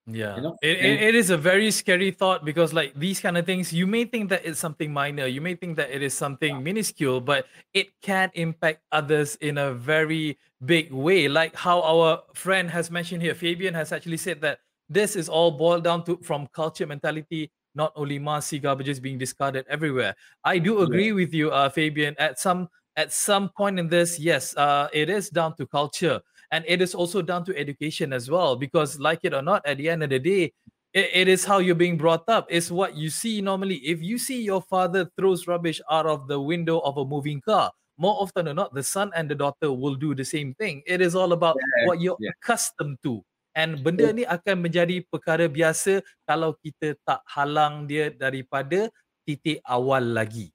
Yeah. 0.07 0.37
You 0.37 0.43
know? 0.43 0.57
it, 0.61 0.79
it, 0.79 1.03
it 1.03 1.15
is 1.15 1.31
a 1.31 1.37
very 1.37 1.71
scary 1.71 2.11
thought 2.11 2.45
because, 2.45 2.75
like, 2.75 2.93
these 2.95 3.21
kind 3.21 3.39
of 3.39 3.47
things, 3.47 3.73
you 3.73 3.87
may 3.87 4.05
think 4.05 4.29
that 4.31 4.45
it's 4.45 4.61
something 4.61 4.93
minor, 4.93 5.27
you 5.27 5.41
may 5.41 5.55
think 5.55 5.77
that 5.77 5.91
it 5.91 6.03
is 6.03 6.13
something 6.13 6.63
minuscule, 6.63 7.21
but 7.21 7.47
it 7.73 7.89
can 8.03 8.31
impact 8.35 8.83
others 8.93 9.37
in 9.37 9.57
a 9.57 9.73
very 9.73 10.39
big 10.65 10.93
way. 10.93 11.29
Like 11.29 11.55
how 11.57 11.81
our 11.83 12.23
friend 12.35 12.71
has 12.71 12.91
mentioned 12.91 13.23
here, 13.23 13.35
Fabian 13.35 13.75
has 13.75 13.93
actually 13.93 14.19
said 14.19 14.41
that 14.43 14.59
this 14.89 15.17
is 15.17 15.29
all 15.29 15.51
boiled 15.51 15.85
down 15.85 16.05
to 16.05 16.19
from 16.23 16.47
culture 16.49 16.87
mentality 16.87 17.51
not 17.75 17.93
only 17.97 18.19
mass 18.19 18.47
sea 18.47 18.61
garbages 18.61 19.01
being 19.01 19.19
discarded 19.19 19.65
everywhere. 19.69 20.15
I 20.45 20.59
do 20.59 20.83
agree 20.83 21.09
yeah. 21.09 21.15
with 21.15 21.35
you, 21.35 21.51
uh, 21.51 21.69
Fabian. 21.69 22.15
At 22.19 22.39
some 22.39 22.69
at 22.97 23.13
some 23.13 23.51
point 23.57 23.79
in 23.79 23.89
this, 23.89 24.19
yes, 24.19 24.57
uh, 24.57 24.89
it 24.93 25.11
is 25.11 25.29
down 25.29 25.57
to 25.57 25.67
culture, 25.67 26.21
and 26.53 26.65
it 26.69 26.81
is 26.81 26.95
also 26.95 27.23
down 27.23 27.45
to 27.47 27.59
education 27.59 28.13
as 28.13 28.31
well. 28.31 28.57
Because, 28.57 28.99
like 29.01 29.21
it 29.23 29.35
or 29.35 29.43
not, 29.43 29.67
at 29.67 29.79
the 29.79 29.89
end 29.89 30.03
of 30.03 30.11
the 30.11 30.19
day, 30.19 30.53
it, 30.93 31.11
it 31.13 31.29
is 31.29 31.45
how 31.45 31.59
you're 31.59 31.75
being 31.75 31.99
brought 31.99 32.29
up. 32.29 32.47
It's 32.49 32.71
what 32.71 32.97
you 32.97 33.11
see 33.11 33.41
normally. 33.41 33.77
If 33.77 34.01
you 34.01 34.19
see 34.19 34.43
your 34.43 34.63
father 34.63 35.11
throws 35.19 35.47
rubbish 35.47 35.81
out 35.91 36.07
of 36.07 36.29
the 36.29 36.41
window 36.41 36.79
of 36.81 36.97
a 36.97 37.05
moving 37.05 37.41
car, 37.41 37.73
more 37.99 38.17
often 38.21 38.47
than 38.47 38.57
not, 38.57 38.75
the 38.75 38.83
son 38.83 39.11
and 39.15 39.29
the 39.31 39.35
daughter 39.35 39.73
will 39.73 39.95
do 39.95 40.15
the 40.15 40.25
same 40.25 40.55
thing. 40.55 40.83
It 40.87 41.01
is 41.01 41.15
all 41.15 41.33
about 41.33 41.57
yeah, 41.57 41.87
what 41.87 42.01
you're 42.01 42.17
yeah. 42.21 42.31
accustomed 42.43 42.99
to. 43.03 43.25
And 43.55 43.79
benda 43.79 44.11
ni 44.11 44.27
akan 44.27 44.67
menjadi 44.67 45.07
perkara 45.07 45.47
biasa 45.47 46.03
kalau 46.27 46.59
kita 46.59 46.99
tak 47.07 47.23
halang 47.31 47.87
dia 47.87 48.11
daripada 48.11 48.91
titik 49.23 49.63
awal 49.63 50.03
lagi. 50.03 50.51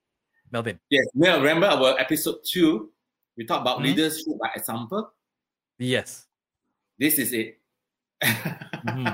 Melvin. 0.52 0.82
Yes, 0.90 1.06
well, 1.14 1.40
remember 1.40 1.70
our 1.70 1.96
episode 2.02 2.42
two, 2.44 2.90
we 3.38 3.46
talk 3.46 3.62
about 3.62 3.80
hmm? 3.80 3.94
leadership 3.94 4.36
by 4.36 4.50
example. 4.58 5.14
Yes. 5.78 6.26
This 6.98 7.16
is 7.22 7.32
it. 7.32 7.62
mm-hmm. 8.20 9.08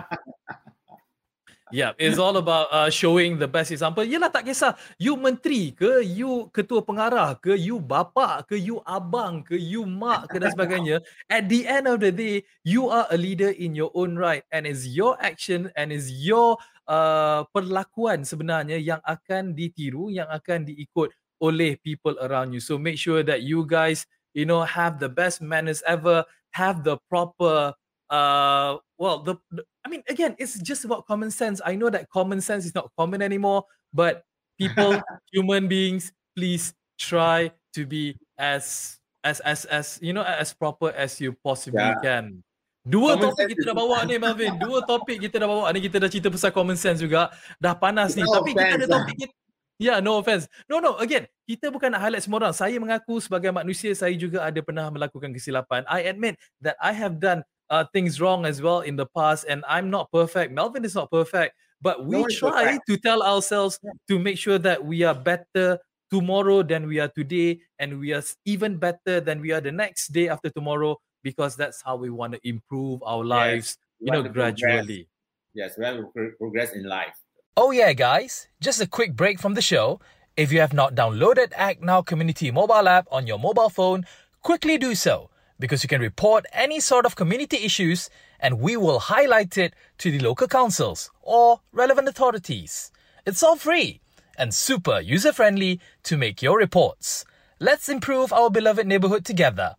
Yeah, 1.73 1.97
it's 1.97 2.21
all 2.21 2.37
about 2.37 2.69
uh, 2.69 2.93
showing 2.93 3.41
the 3.41 3.49
best 3.49 3.73
example. 3.73 4.05
Yelah 4.05 4.29
tak 4.29 4.45
kisah 4.45 4.77
you 5.01 5.17
menteri 5.17 5.73
ke, 5.73 6.05
you 6.05 6.45
ketua 6.53 6.85
pengarah 6.85 7.33
ke, 7.41 7.57
you 7.57 7.81
bapa 7.81 8.45
ke, 8.45 8.53
you 8.53 8.85
abang 8.85 9.41
ke, 9.41 9.57
you 9.57 9.81
mak 9.81 10.29
ke 10.29 10.37
dan 10.37 10.53
sebagainya. 10.53 11.01
At 11.25 11.49
the 11.49 11.65
end 11.65 11.89
of 11.89 12.05
the 12.05 12.13
day, 12.13 12.45
you 12.61 12.93
are 12.93 13.09
a 13.09 13.17
leader 13.17 13.49
in 13.49 13.73
your 13.73 13.89
own 13.97 14.13
right 14.13 14.45
and 14.53 14.69
it's 14.69 14.85
your 14.85 15.17
action 15.17 15.73
and 15.73 15.89
it's 15.89 16.13
your 16.13 16.61
uh, 16.85 17.49
perlakuan 17.49 18.21
sebenarnya 18.21 18.77
yang 18.77 19.01
akan 19.01 19.57
ditiru, 19.57 20.13
yang 20.13 20.29
akan 20.29 20.69
diikut 20.69 21.09
oleh 21.41 21.81
people 21.81 22.13
around 22.21 22.53
you. 22.53 22.61
So 22.61 22.77
make 22.77 23.01
sure 23.01 23.25
that 23.25 23.41
you 23.41 23.65
guys, 23.65 24.05
you 24.37 24.45
know, 24.45 24.61
have 24.61 25.01
the 25.01 25.09
best 25.09 25.41
manners 25.41 25.81
ever, 25.89 26.29
have 26.53 26.85
the 26.85 27.01
proper 27.09 27.73
uh 28.09 28.77
well 28.97 29.19
the, 29.19 29.35
the, 29.51 29.63
i 29.85 29.89
mean 29.89 30.03
again 30.09 30.35
it's 30.37 30.59
just 30.61 30.85
about 30.85 31.05
common 31.05 31.31
sense 31.31 31.61
i 31.65 31.75
know 31.75 31.89
that 31.89 32.09
common 32.09 32.39
sense 32.39 32.65
is 32.65 32.75
not 32.75 32.89
common 32.97 33.21
anymore 33.21 33.63
but 33.93 34.23
people 34.57 35.01
human 35.33 35.67
beings 35.67 36.11
please 36.35 36.73
try 36.97 37.51
to 37.73 37.85
be 37.85 38.15
as 38.37 38.97
as 39.23 39.39
as 39.41 39.65
as 39.65 39.99
you 40.01 40.13
know 40.13 40.21
as 40.21 40.53
proper 40.53 40.93
as 40.93 41.19
you 41.19 41.35
possibly 41.43 41.81
yeah. 41.81 41.95
can 42.01 42.43
Dua 42.85 43.17
common 43.17 43.33
topik 43.33 43.57
kita 43.57 43.73
dah 43.73 43.73
bawa 43.73 43.97
ni 44.05 44.21
Melvin. 44.21 44.61
Dua 44.61 44.85
topik 44.85 45.17
kita 45.17 45.41
dah 45.41 45.49
bawa 45.49 45.73
ni 45.73 45.81
kita 45.81 45.97
dah 45.97 46.05
cerita 46.05 46.29
pasal 46.29 46.53
common 46.53 46.77
sense 46.77 47.01
juga. 47.01 47.33
Dah 47.57 47.73
panas 47.73 48.13
ni. 48.13 48.21
No 48.21 48.29
Tapi 48.29 48.53
kita 48.53 48.77
ada 48.77 48.85
topik 48.85 49.25
kita 49.25 49.33
Yeah, 49.75 49.99
no 49.99 50.23
offense. 50.23 50.47
No, 50.71 50.79
no. 50.79 50.95
Again, 50.95 51.27
kita 51.43 51.67
bukan 51.67 51.91
nak 51.91 52.07
highlight 52.07 52.23
semua 52.23 52.39
orang. 52.39 52.55
Saya 52.55 52.79
mengaku 52.79 53.19
sebagai 53.19 53.51
manusia, 53.51 53.91
saya 53.91 54.15
juga 54.15 54.47
ada 54.47 54.55
pernah 54.63 54.87
melakukan 54.87 55.35
kesilapan. 55.35 55.83
I 55.91 56.07
admit 56.07 56.39
that 56.63 56.79
I 56.79 56.95
have 56.95 57.19
done 57.19 57.43
uh, 57.69 57.85
things 57.93 58.21
wrong 58.21 58.45
as 58.45 58.61
well 58.61 58.81
in 58.81 58.95
the 58.95 59.05
past, 59.05 59.45
and 59.47 59.63
I'm 59.67 59.89
not 59.89 60.11
perfect. 60.11 60.51
Melvin 60.51 60.85
is 60.85 60.95
not 60.95 61.11
perfect, 61.11 61.55
but 61.81 62.05
we 62.05 62.21
no 62.21 62.27
try 62.29 62.79
to 62.87 62.97
tell 62.97 63.23
ourselves 63.23 63.79
yeah. 63.83 63.91
to 64.07 64.19
make 64.19 64.37
sure 64.37 64.57
that 64.59 64.83
we 64.83 65.03
are 65.03 65.15
better 65.15 65.79
tomorrow 66.11 66.61
than 66.61 66.87
we 66.87 66.99
are 66.99 67.09
today, 67.09 67.59
and 67.79 67.99
we 67.99 68.13
are 68.13 68.23
even 68.45 68.77
better 68.77 69.19
than 69.19 69.41
we 69.41 69.51
are 69.51 69.61
the 69.61 69.71
next 69.71 70.13
day 70.13 70.29
after 70.29 70.49
tomorrow, 70.49 70.97
because 71.23 71.55
that's 71.55 71.81
how 71.81 71.95
we 71.95 72.09
want 72.09 72.33
to 72.33 72.39
improve 72.47 73.01
our 73.03 73.23
lives, 73.23 73.77
yes, 73.99 74.15
you 74.15 74.23
know, 74.23 74.29
gradually. 74.29 75.07
Progress. 75.53 75.75
Yes, 75.75 75.77
we 75.77 75.85
have 75.85 75.95
to 75.95 76.31
progress 76.37 76.73
in 76.73 76.83
life. 76.83 77.15
Oh, 77.57 77.71
yeah, 77.71 77.93
guys, 77.93 78.49
just 78.59 78.81
a 78.81 78.87
quick 78.87 79.15
break 79.15 79.39
from 79.39 79.53
the 79.53 79.61
show. 79.61 79.99
If 80.35 80.51
you 80.51 80.59
have 80.59 80.73
not 80.73 80.95
downloaded 80.95 81.53
Act 81.55 81.81
Now 81.81 82.01
Community 82.01 82.51
mobile 82.51 82.89
app 82.89 83.07
on 83.09 83.25
your 83.25 83.39
mobile 83.39 83.69
phone, 83.69 84.05
quickly 84.41 84.77
do 84.77 84.93
so 84.93 85.29
because 85.59 85.83
you 85.83 85.89
can 85.89 86.01
report 86.01 86.45
any 86.53 86.79
sort 86.79 87.05
of 87.05 87.15
community 87.15 87.57
issues 87.57 88.09
and 88.39 88.59
we 88.59 88.75
will 88.77 88.99
highlight 88.99 89.57
it 89.57 89.73
to 89.99 90.11
the 90.11 90.19
local 90.19 90.47
councils 90.47 91.09
or 91.21 91.61
relevant 91.71 92.07
authorities. 92.07 92.91
It's 93.25 93.41
all 93.41 93.55
free 93.55 94.01
and 94.37 94.53
super 94.53 94.99
user 94.99 95.33
friendly 95.33 95.79
to 96.03 96.17
make 96.17 96.41
your 96.41 96.57
reports. 96.57 97.25
Let's 97.59 97.87
improve 97.87 98.33
our 98.33 98.49
beloved 98.49 98.85
neighborhood 98.85 99.25
together. 99.25 99.75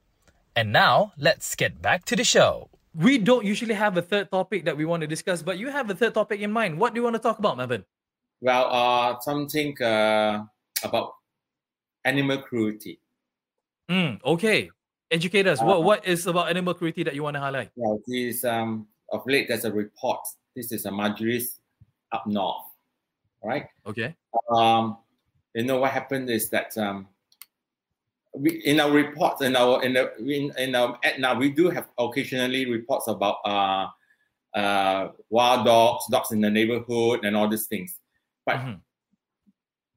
And 0.55 0.73
now, 0.73 1.13
let's 1.19 1.55
get 1.55 1.83
back 1.83 2.07
to 2.07 2.17
the 2.17 2.25
show. 2.25 2.71
We 2.95 3.19
don't 3.19 3.45
usually 3.45 3.75
have 3.75 3.99
a 3.99 4.03
third 4.03 4.31
topic 4.31 4.65
that 4.65 4.77
we 4.77 4.87
want 4.87 5.03
to 5.03 5.07
discuss, 5.07 5.43
but 5.43 5.59
you 5.59 5.69
have 5.69 5.91
a 5.91 5.95
third 5.95 6.15
topic 6.15 6.41
in 6.41 6.51
mind. 6.51 6.81
What 6.81 6.95
do 6.95 7.01
you 7.01 7.05
want 7.05 7.17
to 7.17 7.21
talk 7.21 7.39
about, 7.39 7.59
Melvin? 7.59 7.85
Well, 8.41 8.67
uh, 8.73 9.21
something 9.21 9.81
uh, 9.83 10.45
about 10.83 11.13
animal 12.05 12.39
cruelty. 12.39 13.01
Mm, 13.91 14.25
okay. 14.25 14.71
Educate 15.11 15.47
us. 15.47 15.61
Uh, 15.61 15.65
what 15.65 15.85
what 15.85 16.07
is 16.07 16.27
about 16.27 16.49
animal 16.49 16.75
cruelty 16.75 17.05
that 17.05 17.15
you 17.15 17.23
want 17.23 17.35
to 17.35 17.41
highlight? 17.41 17.71
Well, 17.77 18.01
this 18.07 18.45
um 18.45 18.89
of 19.13 19.23
late 19.27 19.49
there's 19.49 19.65
a 19.65 19.73
report. 19.73 20.21
This 20.55 20.73
is 20.73 20.85
a 20.87 20.91
Marjorie's 20.91 21.61
up 22.13 22.27
north, 22.27 22.65
right? 23.43 23.67
Okay. 23.87 24.17
Um, 24.51 24.99
you 25.55 25.65
know 25.65 25.79
what 25.79 25.93
happened 25.93 26.29
is 26.29 26.51
that 26.51 26.77
um, 26.77 27.09
we 28.35 28.51
in 28.65 28.81
our 28.81 28.91
reports 28.91 29.43
in 29.43 29.55
our 29.57 29.83
in 29.83 29.95
the 29.95 30.17
in, 30.19 30.53
in 30.59 30.75
our 30.75 30.99
now 31.19 31.39
we 31.39 31.51
do 31.51 31.71
have 31.71 31.89
occasionally 31.99 32.67
reports 32.67 33.07
about 33.07 33.37
uh 33.45 33.87
uh 34.55 35.09
wild 35.31 35.67
dogs, 35.67 36.05
dogs 36.11 36.33
in 36.33 36.41
the 36.41 36.51
neighborhood, 36.51 37.25
and 37.25 37.37
all 37.37 37.49
these 37.49 37.67
things. 37.67 37.99
But 38.45 38.57
mm-hmm. 38.57 38.73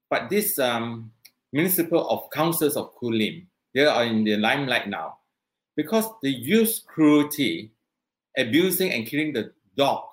but 0.10 0.30
this 0.30 0.60
um, 0.60 1.12
municipal 1.52 2.08
of 2.10 2.30
councils 2.32 2.78
of 2.78 2.96
Kulim, 2.96 3.46
they 3.74 3.86
are 3.86 4.04
in 4.04 4.24
the 4.24 4.38
limelight 4.38 4.88
now 4.88 5.18
because 5.76 6.06
they 6.22 6.30
use 6.30 6.80
cruelty, 6.86 7.72
abusing 8.38 8.92
and 8.92 9.06
killing 9.06 9.34
the 9.34 9.52
dog, 9.78 10.04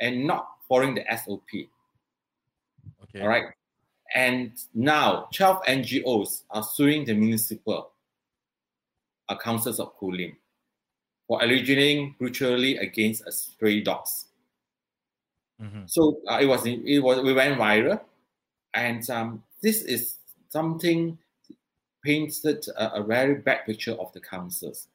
and 0.00 0.26
not 0.26 0.48
following 0.68 0.94
the 0.94 1.04
SOP. 1.16 1.68
Okay. 3.04 3.20
All 3.20 3.28
right. 3.28 3.44
And 4.14 4.52
now 4.74 5.28
12 5.32 5.62
NGOs 5.64 6.42
are 6.50 6.62
suing 6.62 7.04
the 7.04 7.14
municipal 7.14 7.92
uh, 9.28 9.38
councils 9.38 9.80
of 9.80 9.98
Kulim 9.98 10.34
for 11.26 11.42
originating 11.42 12.14
brutally 12.18 12.76
against 12.78 13.30
stray 13.32 13.80
dogs. 13.80 14.26
Mm-hmm. 15.62 15.82
So 15.86 16.20
uh, 16.28 16.38
it 16.40 16.46
was 16.46 16.66
it 16.66 16.98
was 16.98 17.22
we 17.22 17.32
went 17.32 17.58
viral, 17.58 18.00
and 18.74 19.08
um, 19.10 19.42
this 19.62 19.82
is 19.82 20.16
something 20.48 21.16
painted 22.04 22.66
a, 22.76 22.94
a, 22.94 23.02
very 23.02 23.36
bad 23.36 23.64
picture 23.64 23.92
of 23.92 24.12
the 24.12 24.20
councils. 24.20 24.88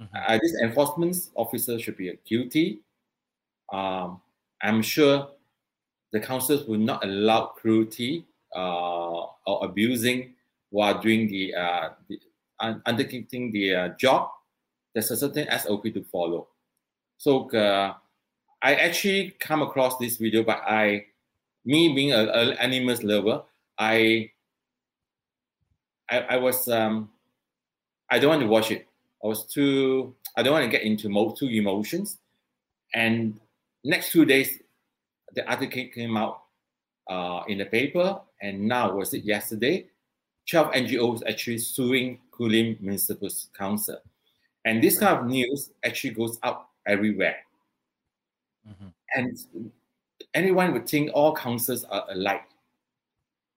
Mm-hmm. 0.00 0.16
Uh, 0.16 0.38
this 0.40 0.54
enforcement 0.62 1.16
officer 1.34 1.78
should 1.78 1.96
be 1.96 2.12
guilty. 2.24 2.80
Um, 3.72 4.20
I'm 4.62 4.82
sure 4.82 5.28
the 6.12 6.20
councils 6.20 6.66
will 6.66 6.78
not 6.78 7.04
allow 7.04 7.46
cruelty 7.46 8.26
uh, 8.54 9.26
or 9.46 9.64
abusing 9.64 10.34
while 10.70 11.00
doing 11.00 11.28
the, 11.28 11.54
uh, 11.54 11.90
the 12.08 12.20
undertaking 12.86 13.50
the 13.50 13.74
uh, 13.74 13.88
job. 13.98 14.30
There's 14.94 15.10
a 15.10 15.16
certain 15.16 15.48
SOP 15.58 15.84
to 15.84 16.04
follow. 16.04 16.48
So 17.18 17.50
uh, 17.50 17.94
I 18.60 18.74
actually 18.74 19.34
come 19.40 19.62
across 19.62 19.98
this 19.98 20.16
video, 20.16 20.42
but 20.42 20.62
I, 20.66 21.06
me 21.64 21.94
being 21.94 22.12
an 22.12 22.28
animals 22.58 23.02
lover, 23.02 23.42
I, 23.78 24.30
I, 26.12 26.34
I 26.34 26.36
was, 26.36 26.68
um, 26.68 27.10
I 28.10 28.18
don't 28.18 28.28
want 28.28 28.42
to 28.42 28.46
watch 28.46 28.70
it. 28.70 28.86
I 29.24 29.26
was 29.26 29.46
too, 29.46 30.14
I 30.36 30.42
don't 30.42 30.52
want 30.52 30.64
to 30.64 30.70
get 30.70 30.82
into 30.82 31.08
mo- 31.08 31.34
two 31.36 31.46
emotions. 31.46 32.18
And 32.94 33.40
next 33.82 34.12
two 34.12 34.24
days, 34.24 34.58
the 35.34 35.48
article 35.48 35.84
came 35.94 36.16
out 36.16 36.42
uh, 37.08 37.42
in 37.48 37.58
the 37.58 37.64
paper, 37.64 38.20
and 38.42 38.68
now 38.68 38.92
was 38.92 39.14
it 39.14 39.24
yesterday? 39.24 39.86
12 40.50 40.72
NGOs 40.72 41.22
actually 41.26 41.58
suing 41.58 42.18
Kulim 42.30 42.80
Municipal 42.80 43.30
Council. 43.56 43.98
And 44.64 44.82
this 44.82 44.98
kind 44.98 45.18
of 45.18 45.26
news 45.26 45.70
actually 45.84 46.10
goes 46.10 46.38
out 46.42 46.66
everywhere. 46.86 47.36
Mm-hmm. 48.68 48.88
And 49.16 49.72
anyone 50.34 50.72
would 50.72 50.88
think 50.88 51.10
all 51.14 51.34
councils 51.34 51.84
are 51.84 52.04
alike. 52.10 52.44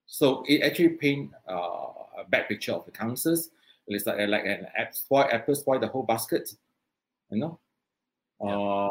So 0.07 0.43
it 0.47 0.61
actually 0.61 0.89
paint 0.89 1.31
uh, 1.47 1.87
a 2.17 2.28
bad 2.30 2.47
picture 2.47 2.73
of 2.73 2.86
the 2.86 2.91
councils. 2.91 3.49
It's 3.88 4.06
like, 4.06 4.28
like 4.28 4.45
an 4.45 4.67
app 4.78 4.95
spoil, 4.95 5.28
apple 5.32 5.56
spoil 5.56 5.80
the 5.80 5.88
whole 5.88 6.04
basket, 6.04 6.49
you 7.30 7.39
know. 7.39 7.60
Yeah. 8.43 8.58
Uh, 8.58 8.89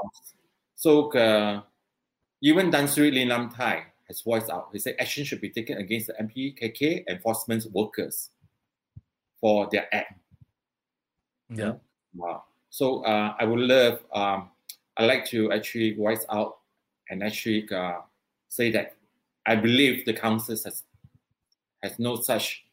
so 0.75 1.11
uh, 1.13 1.63
even 2.43 2.71
Tan 2.71 2.87
Sri 2.87 3.11
Lee 3.11 3.25
Lam 3.25 3.51
Thai 3.51 3.85
has 4.09 4.21
voiced 4.21 4.51
out. 4.51 4.69
He 4.73 4.79
said 4.79 4.97
action 4.99 5.25
should 5.25 5.41
be 5.41 5.51
taken 5.51 5.79
against 5.79 6.09
the 6.09 6.15
MPKK 6.15 7.05
enforcement 7.09 7.67
workers 7.73 8.31
for 9.41 9.69
their 9.71 9.93
act. 9.95 10.13
Yeah. 11.49 11.75
Wow. 12.15 12.45
So 12.71 13.05
uh, 13.05 13.35
I 13.39 13.45
would 13.45 13.61
love 13.61 14.01
um, 14.13 14.51
I 14.97 15.07
like 15.07 15.27
to 15.27 15.53
actually 15.53 15.95
voice 15.95 16.25
out 16.31 16.59
and 17.11 17.23
actually 17.23 17.69
uh, 17.71 18.01
say 18.49 18.71
that 18.73 18.97
I 19.47 19.57
believe 19.57 20.05
the 20.05 20.15
council 20.15 20.57
has 20.65 20.85
has 21.83 21.99
no 21.99 22.17
such 22.17 22.64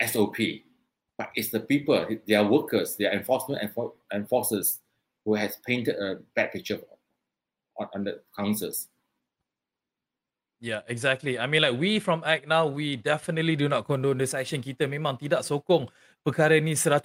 SOP, 0.00 0.36
but 1.18 1.30
it's 1.34 1.50
the 1.50 1.60
people, 1.60 2.06
their 2.26 2.44
workers, 2.44 2.96
their 2.96 3.12
enforcement 3.12 3.62
enfor- 3.62 3.92
enforcers 4.12 4.78
who 5.24 5.34
has 5.34 5.56
painted 5.66 5.96
a 5.96 6.18
bad 6.34 6.52
picture 6.52 6.80
on, 7.78 7.88
on 7.94 8.04
the 8.04 8.20
councils. 8.36 8.88
Yeah, 10.60 10.80
exactly. 10.88 11.38
I 11.38 11.46
mean, 11.46 11.62
like 11.62 11.80
we 11.80 11.98
from 12.00 12.22
Act 12.24 12.46
Now, 12.46 12.66
we 12.66 12.96
definitely 12.96 13.56
do 13.56 13.68
not 13.68 13.86
condone 13.86 14.18
this 14.18 14.36
action. 14.36 14.60
Kita 14.60 14.84
memang 14.84 15.16
tidak 15.16 15.40
sokong 15.40 15.88
perkara 16.20 16.60
ni 16.60 16.76
100% 16.76 17.00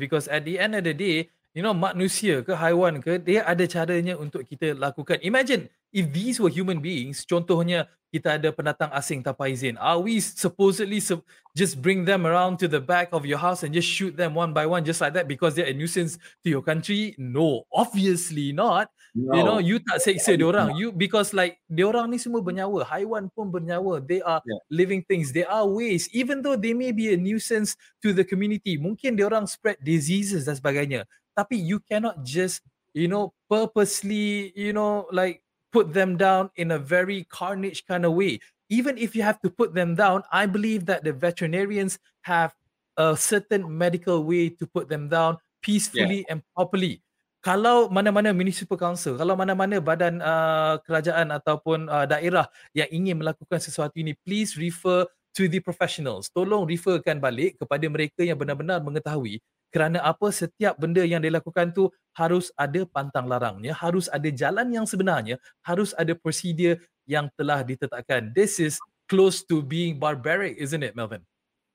because 0.00 0.24
at 0.32 0.48
the 0.48 0.56
end 0.56 0.72
of 0.72 0.88
the 0.88 0.96
day, 0.96 1.28
you 1.54 1.62
know 1.62 1.72
manusia 1.72 2.42
ke 2.42 2.52
haiwan 2.52 2.98
ke 2.98 3.22
dia 3.22 3.46
ada 3.46 3.64
caranya 3.64 4.18
untuk 4.18 4.42
kita 4.42 4.74
lakukan 4.74 5.22
imagine 5.22 5.70
if 5.94 6.10
these 6.10 6.42
were 6.42 6.50
human 6.50 6.82
beings 6.82 7.22
contohnya 7.22 7.86
kita 8.14 8.38
ada 8.38 8.54
pendatang 8.54 8.90
asing 8.94 9.22
tanpa 9.22 9.50
izin 9.50 9.74
are 9.78 9.98
we 9.98 10.22
supposedly 10.22 11.02
su- 11.02 11.22
just 11.54 11.78
bring 11.82 12.06
them 12.06 12.26
around 12.26 12.58
to 12.58 12.70
the 12.70 12.78
back 12.78 13.10
of 13.10 13.26
your 13.26 13.38
house 13.38 13.66
and 13.66 13.74
just 13.74 13.86
shoot 13.86 14.14
them 14.14 14.34
one 14.38 14.54
by 14.54 14.66
one 14.66 14.82
just 14.86 15.02
like 15.02 15.10
that 15.10 15.26
because 15.26 15.58
they're 15.58 15.70
a 15.70 15.74
nuisance 15.74 16.14
to 16.42 16.50
your 16.50 16.62
country? 16.62 17.14
No 17.18 17.66
obviously 17.74 18.54
not. 18.54 18.90
No. 19.14 19.30
you 19.34 19.42
know 19.46 19.58
you 19.62 19.78
tak 19.78 20.02
seksa 20.02 20.34
dia 20.34 20.46
orang 20.46 20.74
you 20.74 20.90
because 20.90 21.30
like 21.30 21.58
dia 21.70 21.86
orang 21.86 22.10
ni 22.10 22.18
semua 22.18 22.42
bernyawa. 22.42 22.82
Haiwan 22.86 23.30
pun 23.30 23.50
bernyawa. 23.50 24.02
They 24.02 24.22
are 24.22 24.42
yeah. 24.42 24.62
living 24.70 25.06
things. 25.06 25.30
There 25.30 25.46
are 25.46 25.66
ways. 25.66 26.10
Even 26.10 26.42
though 26.42 26.58
they 26.58 26.74
may 26.74 26.90
be 26.90 27.14
a 27.14 27.18
nuisance 27.18 27.78
to 28.02 28.10
the 28.10 28.26
community 28.26 28.74
mungkin 28.74 29.14
dia 29.14 29.30
orang 29.30 29.46
spread 29.46 29.78
diseases 29.82 30.46
dan 30.46 30.58
sebagainya. 30.58 31.06
Tapi 31.34 31.58
you 31.58 31.78
cannot 31.82 32.22
just 32.26 32.62
you 32.94 33.06
know 33.06 33.34
purposely 33.46 34.54
you 34.58 34.74
know 34.74 35.06
like 35.14 35.43
put 35.74 35.90
them 35.90 36.14
down 36.14 36.54
in 36.54 36.70
a 36.70 36.78
very 36.78 37.26
carnage 37.26 37.82
kind 37.90 38.06
of 38.06 38.14
way. 38.14 38.38
Even 38.70 38.94
if 38.94 39.18
you 39.18 39.26
have 39.26 39.42
to 39.42 39.52
put 39.52 39.76
them 39.76 39.92
down 39.92 40.24
i 40.32 40.48
believe 40.48 40.88
that 40.88 41.04
the 41.04 41.12
veterinarians 41.12 42.00
have 42.24 42.54
a 42.96 43.18
certain 43.18 43.66
medical 43.66 44.22
way 44.22 44.48
to 44.48 44.64
put 44.70 44.86
them 44.86 45.10
down 45.10 45.36
peacefully 45.58 46.22
yeah. 46.22 46.30
and 46.36 46.38
properly. 46.54 47.02
Kalau 47.44 47.92
mana-mana 47.92 48.32
municipal 48.32 48.78
council 48.80 49.20
kalau 49.20 49.36
mana-mana 49.36 49.76
badan 49.76 50.16
uh, 50.24 50.80
kerajaan 50.80 51.28
ataupun 51.28 51.92
uh, 51.92 52.08
daerah 52.08 52.48
yang 52.72 52.88
ingin 52.88 53.20
melakukan 53.20 53.60
sesuatu 53.60 54.00
ini 54.00 54.16
please 54.24 54.56
refer 54.56 55.04
to 55.36 55.50
the 55.50 55.60
professionals. 55.60 56.32
Tolong 56.32 56.64
referkan 56.64 57.20
balik 57.20 57.60
kepada 57.60 57.84
mereka 57.90 58.24
yang 58.24 58.38
benar-benar 58.38 58.80
mengetahui 58.80 59.44
kerana 59.74 60.00
apa 60.06 60.30
setiap 60.30 60.78
benda 60.78 61.02
yang 61.02 61.20
dilakukan 61.20 61.74
tu 61.74 61.90
harus 62.14 62.50
ada 62.54 62.86
pantang 62.86 63.26
larangnya 63.26 63.74
harus 63.74 64.06
ada 64.08 64.30
jalan 64.30 64.70
yang 64.70 64.86
sebenarnya 64.86 65.36
harus 65.60 65.92
ada 65.98 66.14
prosedur 66.14 66.78
yang 67.04 67.28
telah 67.36 67.60
ditetapkan. 67.60 68.32
This 68.32 68.56
is 68.62 68.80
close 69.10 69.44
to 69.44 69.60
being 69.60 70.00
barbaric 70.00 70.56
isn't 70.56 70.82
it 70.82 70.96
melvin? 70.96 71.20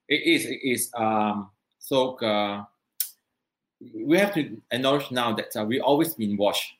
It 0.09 0.25
is 0.25 0.47
it 0.47 0.59
is. 0.63 0.89
Um 0.97 1.53
so 1.77 2.17
uh, 2.23 2.65
we 3.79 4.17
have 4.17 4.33
to 4.33 4.57
acknowledge 4.73 5.11
now 5.11 5.31
that 5.35 5.53
uh, 5.55 5.63
we 5.63 5.79
always 5.79 6.15
been 6.17 6.35
watched 6.35 6.75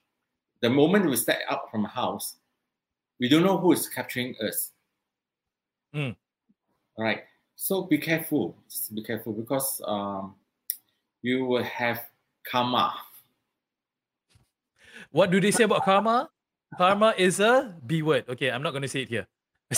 the 0.59 0.67
moment 0.67 1.07
we 1.07 1.15
step 1.15 1.39
out 1.47 1.71
from 1.71 1.85
a 1.85 1.91
house 1.91 2.39
we 3.19 3.27
don't 3.27 3.43
know 3.43 3.57
who 3.57 3.71
is 3.73 3.87
capturing 3.87 4.35
us. 4.41 4.71
Mm. 5.93 6.15
all 6.97 7.03
right. 7.03 7.23
So 7.55 7.83
be 7.83 7.97
careful. 7.97 8.55
Just 8.69 8.93
be 8.95 9.03
careful 9.03 9.33
because 9.33 9.81
um 9.85 10.35
you 11.21 11.45
will 11.45 11.63
have 11.63 11.99
karma. 12.47 12.93
What 15.09 15.33
do 15.33 15.41
they 15.41 15.51
say 15.51 15.65
about 15.65 15.83
karma? 15.85 16.29
Karma 16.77 17.17
is 17.17 17.39
a 17.41 17.73
B 17.81 18.01
word. 18.05 18.29
Okay, 18.29 18.53
I'm 18.53 18.61
not 18.61 18.71
going 18.71 18.85
to 18.85 18.91
say 18.91 19.01
it 19.05 19.09
here. 19.09 19.25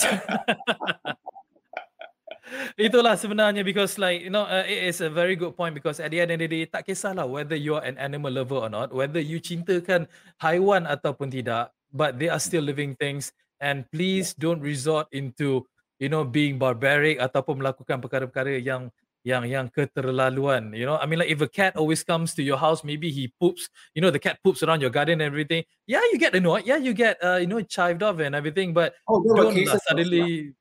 Itulah 2.76 3.16
sebenarnya 3.16 3.64
because 3.64 3.96
like 3.96 4.28
you 4.28 4.32
know 4.32 4.44
uh, 4.44 4.64
it 4.68 4.92
is 4.92 5.00
a 5.00 5.08
very 5.08 5.36
good 5.36 5.56
point 5.56 5.72
because 5.72 6.00
at 6.00 6.12
the 6.12 6.20
end 6.20 6.36
of 6.36 6.40
the 6.40 6.48
day 6.48 6.64
tak 6.68 6.84
kisahlah 6.84 7.24
whether 7.24 7.56
you 7.56 7.76
are 7.80 7.84
an 7.84 7.96
animal 7.96 8.28
lover 8.28 8.68
or 8.68 8.68
not 8.68 8.92
whether 8.92 9.20
you 9.20 9.40
cintakan 9.40 10.04
haiwan 10.36 10.84
ataupun 10.84 11.32
tidak 11.32 11.72
but 11.92 12.20
they 12.20 12.28
are 12.28 12.40
still 12.40 12.60
living 12.60 12.92
things 12.96 13.32
and 13.56 13.88
please 13.88 14.36
don't 14.36 14.60
resort 14.60 15.08
into 15.16 15.64
you 15.96 16.12
know 16.12 16.28
being 16.28 16.60
barbaric 16.60 17.16
ataupun 17.20 17.64
melakukan 17.64 18.04
perkara-perkara 18.04 18.60
yang 18.60 18.92
yang 19.22 19.46
yang 19.46 19.70
keterlaluan 19.70 20.74
you 20.74 20.86
know? 20.86 20.98
I 20.98 21.06
mean 21.06 21.18
like 21.18 21.30
if 21.30 21.40
a 21.40 21.48
cat 21.48 21.76
always 21.76 22.02
comes 22.02 22.34
to 22.34 22.42
your 22.42 22.58
house 22.58 22.82
maybe 22.82 23.10
he 23.10 23.30
poops 23.40 23.70
you 23.94 24.02
know 24.02 24.10
the 24.10 24.18
cat 24.18 24.38
poops 24.42 24.62
around 24.62 24.80
your 24.80 24.90
garden 24.90 25.22
and 25.22 25.28
everything 25.30 25.64
yeah 25.86 26.02
you 26.10 26.18
get 26.18 26.34
annoyed 26.34 26.66
yeah 26.66 26.76
you 26.76 26.92
get 26.92 27.22
uh, 27.22 27.36
you 27.36 27.46
know 27.46 27.62
chived 27.62 28.02
off 28.02 28.18
and 28.18 28.34
everything 28.34 28.74
but 28.74 28.94
oh, 29.08 29.22
don't 29.34 29.56
uh, 29.56 29.78
suddenly 29.88 30.52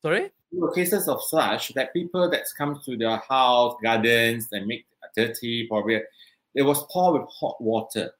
sorry? 0.00 0.32
There 0.52 0.60
were 0.60 0.72
cases 0.72 1.08
of 1.08 1.20
such 1.22 1.74
that 1.74 1.92
people 1.92 2.30
that 2.30 2.46
come 2.56 2.80
to 2.84 2.96
their 2.96 3.18
house 3.28 3.76
gardens 3.82 4.48
and 4.52 4.66
make 4.66 4.86
dirty 5.16 5.66
probably 5.68 6.00
it 6.54 6.62
was 6.62 6.82
poured 6.90 7.20
with 7.20 7.30
hot 7.30 7.60
water. 7.60 8.10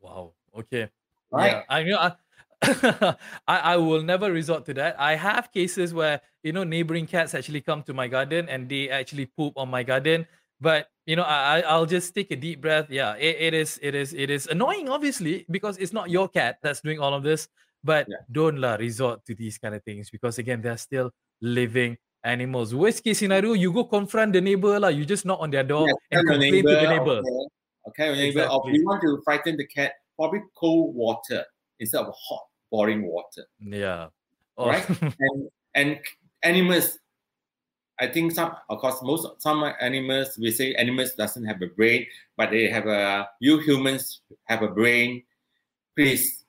Wow 0.00 0.32
okay. 0.56 0.88
Right? 1.30 1.52
Yeah. 1.52 1.62
i 1.68 1.84
mean, 1.84 1.94
I, 1.94 2.12
I, 2.62 3.16
I 3.46 3.76
will 3.76 4.02
never 4.02 4.30
resort 4.30 4.64
to 4.66 4.74
that. 4.74 4.94
I 4.98 5.16
have 5.16 5.52
cases 5.52 5.92
where 5.92 6.20
you 6.42 6.52
know 6.52 6.64
neighboring 6.64 7.06
cats 7.06 7.34
actually 7.34 7.60
come 7.60 7.82
to 7.84 7.94
my 7.94 8.06
garden 8.06 8.48
and 8.48 8.68
they 8.68 8.88
actually 8.88 9.26
poop 9.26 9.54
on 9.56 9.68
my 9.68 9.82
garden. 9.82 10.26
But 10.60 10.86
you 11.06 11.16
know, 11.16 11.24
I 11.24 11.62
I'll 11.66 11.86
just 11.86 12.14
take 12.14 12.30
a 12.30 12.36
deep 12.36 12.60
breath. 12.60 12.86
Yeah, 12.88 13.16
it, 13.16 13.36
it 13.50 13.54
is 13.54 13.80
it 13.82 13.94
is 13.94 14.14
it 14.14 14.30
is 14.30 14.46
annoying, 14.46 14.88
obviously, 14.88 15.44
because 15.50 15.76
it's 15.78 15.92
not 15.92 16.10
your 16.10 16.28
cat 16.28 16.58
that's 16.62 16.80
doing 16.80 17.00
all 17.00 17.14
of 17.14 17.22
this. 17.22 17.48
But 17.82 18.06
yeah. 18.08 18.22
don't 18.30 18.58
la 18.58 18.78
resort 18.78 19.26
to 19.26 19.34
these 19.34 19.58
kind 19.58 19.74
of 19.74 19.82
things 19.82 20.10
because 20.10 20.38
again, 20.38 20.62
they're 20.62 20.78
still 20.78 21.10
living 21.40 21.98
animals. 22.22 22.74
Worst 22.74 23.02
case 23.02 23.18
scenario, 23.18 23.54
you 23.54 23.72
go 23.72 23.82
confront 23.82 24.34
the 24.34 24.40
neighbor, 24.40 24.78
la, 24.78 24.86
you 24.86 25.04
just 25.04 25.26
knock 25.26 25.40
on 25.40 25.50
their 25.50 25.64
door 25.64 25.88
yeah, 25.88 26.18
and 26.18 26.28
complain 26.28 26.52
neighbor, 26.52 26.68
to 26.68 26.86
the 26.86 26.88
neighbor. 26.88 27.18
Okay, 27.18 28.06
okay 28.06 28.14
neighbor. 28.14 28.46
Exactly. 28.46 28.56
Or 28.56 28.70
if 28.70 28.74
you 28.78 28.86
want 28.86 29.02
to 29.02 29.20
frighten 29.24 29.56
the 29.56 29.66
cat, 29.66 29.94
probably 30.14 30.42
cold 30.56 30.94
water 30.94 31.42
instead 31.80 32.02
of 32.06 32.14
hot 32.14 32.46
pouring 32.72 33.04
water. 33.06 33.44
Yeah. 33.60 34.08
Oh. 34.56 34.68
Right. 34.68 34.88
and 35.20 35.48
and 35.74 36.00
animals, 36.42 36.98
I 38.00 38.08
think 38.08 38.32
some 38.32 38.56
of 38.68 38.78
course 38.78 38.96
most 39.02 39.26
some 39.38 39.62
animals 39.80 40.38
we 40.40 40.50
say 40.50 40.74
animals 40.74 41.12
doesn't 41.12 41.44
have 41.44 41.60
a 41.62 41.68
brain, 41.68 42.06
but 42.36 42.50
they 42.50 42.68
have 42.68 42.86
a 42.86 43.28
you 43.40 43.58
humans 43.58 44.22
have 44.44 44.62
a 44.62 44.68
brain. 44.68 45.22
Please 45.96 46.44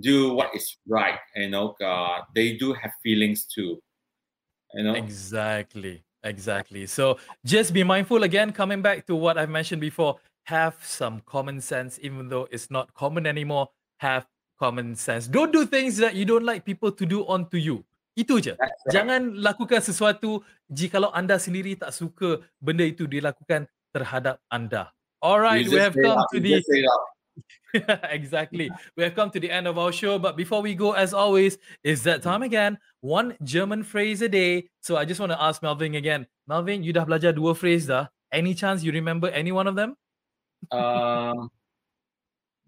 do 0.00 0.32
what 0.32 0.50
is 0.56 0.76
right. 0.88 1.20
You 1.36 1.50
know, 1.50 1.76
God, 1.78 2.22
they 2.34 2.56
do 2.56 2.72
have 2.72 2.92
feelings 3.02 3.44
too. 3.44 3.82
You 4.74 4.84
know. 4.84 4.94
Exactly. 4.94 6.02
Exactly. 6.24 6.86
So 6.86 7.18
just 7.44 7.74
be 7.74 7.82
mindful 7.82 8.22
again, 8.22 8.52
coming 8.52 8.80
back 8.80 9.06
to 9.06 9.16
what 9.16 9.36
I've 9.36 9.50
mentioned 9.50 9.80
before, 9.80 10.18
have 10.44 10.76
some 10.82 11.20
common 11.26 11.60
sense, 11.60 11.98
even 12.00 12.28
though 12.28 12.48
it's 12.50 12.70
not 12.70 12.94
common 12.94 13.26
anymore. 13.26 13.68
Have 13.98 14.26
common 14.62 14.94
sense. 14.94 15.26
Don't 15.26 15.50
do 15.50 15.66
things 15.66 15.98
that 15.98 16.14
you 16.14 16.22
don't 16.22 16.46
like 16.46 16.62
people 16.62 16.94
to 16.94 17.02
do 17.02 17.26
onto 17.26 17.58
you. 17.58 17.82
Itu 18.14 18.38
je. 18.38 18.54
Right. 18.54 18.78
Jangan 18.94 19.42
lakukan 19.42 19.82
sesuatu 19.82 20.46
jika 20.70 21.02
anda 21.10 21.34
sendiri 21.42 21.74
tak 21.74 21.90
suka 21.90 22.38
benda 22.62 22.86
itu 22.86 23.10
dilakukan 23.10 23.66
terhadap 23.90 24.38
anda. 24.46 24.94
Alright, 25.18 25.66
we 25.66 25.82
have 25.82 25.98
come 25.98 26.22
to 26.30 26.38
the 26.38 26.62
exactly. 28.12 28.68
We 28.96 29.02
have 29.02 29.16
come 29.16 29.32
to 29.32 29.40
the 29.40 29.48
end 29.48 29.64
of 29.64 29.80
our 29.80 29.92
show, 29.92 30.20
but 30.20 30.36
before 30.36 30.60
we 30.60 30.76
go, 30.76 30.92
as 30.92 31.16
always, 31.16 31.56
is 31.80 32.04
that 32.04 32.20
time 32.20 32.44
again. 32.44 32.76
One 33.00 33.32
German 33.40 33.82
phrase 33.82 34.20
a 34.20 34.28
day. 34.28 34.68
So 34.84 35.00
I 35.00 35.08
just 35.08 35.16
want 35.20 35.32
to 35.32 35.40
ask 35.40 35.64
Melvin 35.64 35.96
again. 35.96 36.28
Melvin, 36.44 36.84
you 36.84 36.92
dah 36.92 37.08
belajar 37.08 37.32
dua 37.32 37.56
phrase 37.56 37.88
dah. 37.88 38.12
Any 38.28 38.52
chance 38.52 38.84
you 38.84 38.92
remember 38.92 39.32
any 39.32 39.52
one 39.52 39.64
of 39.64 39.72
them? 39.72 39.96
Um, 40.68 41.48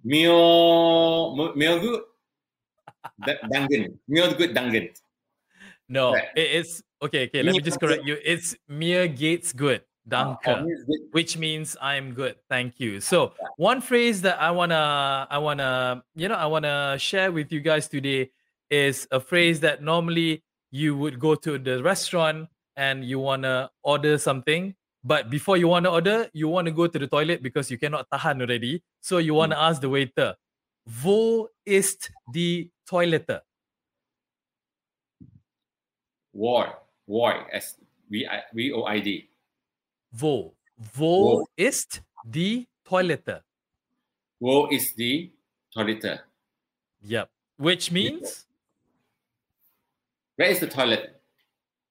Mio 0.04 1.52
Mio 1.56 1.80
good 1.80 2.02
Dungan. 3.48 3.98
Mio 4.06 4.34
good 4.36 4.54
Dungan. 4.54 4.92
No, 5.88 6.12
right. 6.12 6.28
it's 6.36 6.82
okay. 7.02 7.24
Okay, 7.26 7.42
let 7.42 7.56
me 7.56 7.60
just 7.60 7.80
correct 7.80 8.04
you. 8.04 8.16
It's 8.24 8.54
Mia 8.68 9.08
Gates 9.08 9.52
good. 9.52 9.82
Ah, 10.12 10.36
Danke, 10.36 10.48
oh, 10.48 10.68
which 11.12 11.38
means 11.38 11.76
I'm 11.80 12.12
good. 12.12 12.36
Thank 12.48 12.78
you. 12.78 13.00
So 13.00 13.32
one 13.56 13.80
phrase 13.80 14.20
that 14.22 14.40
I 14.40 14.50
wanna, 14.50 15.26
I 15.30 15.38
wanna, 15.38 16.04
you 16.14 16.28
know, 16.28 16.36
I 16.36 16.44
wanna 16.44 16.96
share 16.98 17.32
with 17.32 17.50
you 17.50 17.60
guys 17.60 17.88
today 17.88 18.30
is 18.68 19.08
a 19.10 19.20
phrase 19.20 19.60
that 19.60 19.82
normally 19.82 20.42
you 20.70 20.96
would 20.96 21.18
go 21.18 21.34
to 21.36 21.56
the 21.56 21.82
restaurant 21.82 22.48
and 22.76 23.04
you 23.04 23.18
wanna 23.18 23.70
order 23.82 24.18
something 24.18 24.74
but 25.04 25.28
before 25.28 25.58
you 25.58 25.68
want 25.68 25.84
to 25.84 25.90
order, 25.90 26.30
you 26.32 26.48
want 26.48 26.66
to 26.66 26.72
go 26.72 26.86
to 26.86 26.98
the 26.98 27.06
toilet 27.06 27.42
because 27.42 27.70
you 27.70 27.76
cannot 27.76 28.08
tahan 28.08 28.40
already. 28.40 28.82
So 29.02 29.18
you 29.18 29.34
want 29.34 29.52
to 29.52 29.58
mm. 29.58 29.68
ask 29.68 29.80
the 29.82 29.90
waiter, 29.90 30.34
Wo 30.86 31.48
ist 31.64 32.10
die 32.32 32.70
Toilette? 32.88 33.42
Void. 36.32 36.72
Void. 37.06 37.46
S 37.52 37.76
V 38.10 38.26
I 38.26 38.42
V 38.52 38.72
O 38.72 38.84
I 38.84 39.00
D. 39.00 39.28
Wo. 40.10 40.56
Wo 40.96 41.46
ist 41.56 42.02
die 42.24 42.66
Toilette? 42.84 43.44
Wo 44.40 44.66
ist 44.66 44.96
die 44.98 45.32
Toilette? 45.70 46.24
Yep. 47.02 47.30
Which 47.58 47.92
means? 47.92 48.46
Where 50.36 50.50
is 50.50 50.60
the 50.60 50.66
toilet? 50.66 51.20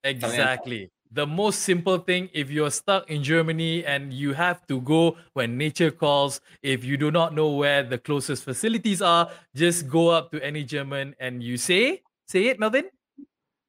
Exactly 0.03 0.92
the 1.13 1.27
most 1.27 1.61
simple 1.61 1.99
thing 1.99 2.29
if 2.33 2.49
you're 2.49 2.71
stuck 2.71 3.09
in 3.09 3.23
Germany 3.23 3.85
and 3.85 4.11
you 4.11 4.33
have 4.33 4.65
to 4.67 4.81
go 4.81 5.15
when 5.33 5.57
nature 5.57 5.91
calls, 5.91 6.41
if 6.63 6.83
you 6.83 6.97
do 6.97 7.11
not 7.11 7.33
know 7.35 7.49
where 7.49 7.83
the 7.83 7.97
closest 7.97 8.43
facilities 8.43 9.01
are, 9.01 9.29
just 9.55 9.87
go 9.87 10.09
up 10.09 10.31
to 10.31 10.43
any 10.43 10.63
German 10.63 11.15
and 11.19 11.43
you 11.43 11.57
say, 11.57 12.01
say 12.25 12.47
it, 12.47 12.59
Melvin. 12.59 12.89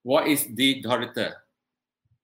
What 0.02 0.26
is 0.26 0.48
the 0.54 0.82
Dorita? 0.82 1.34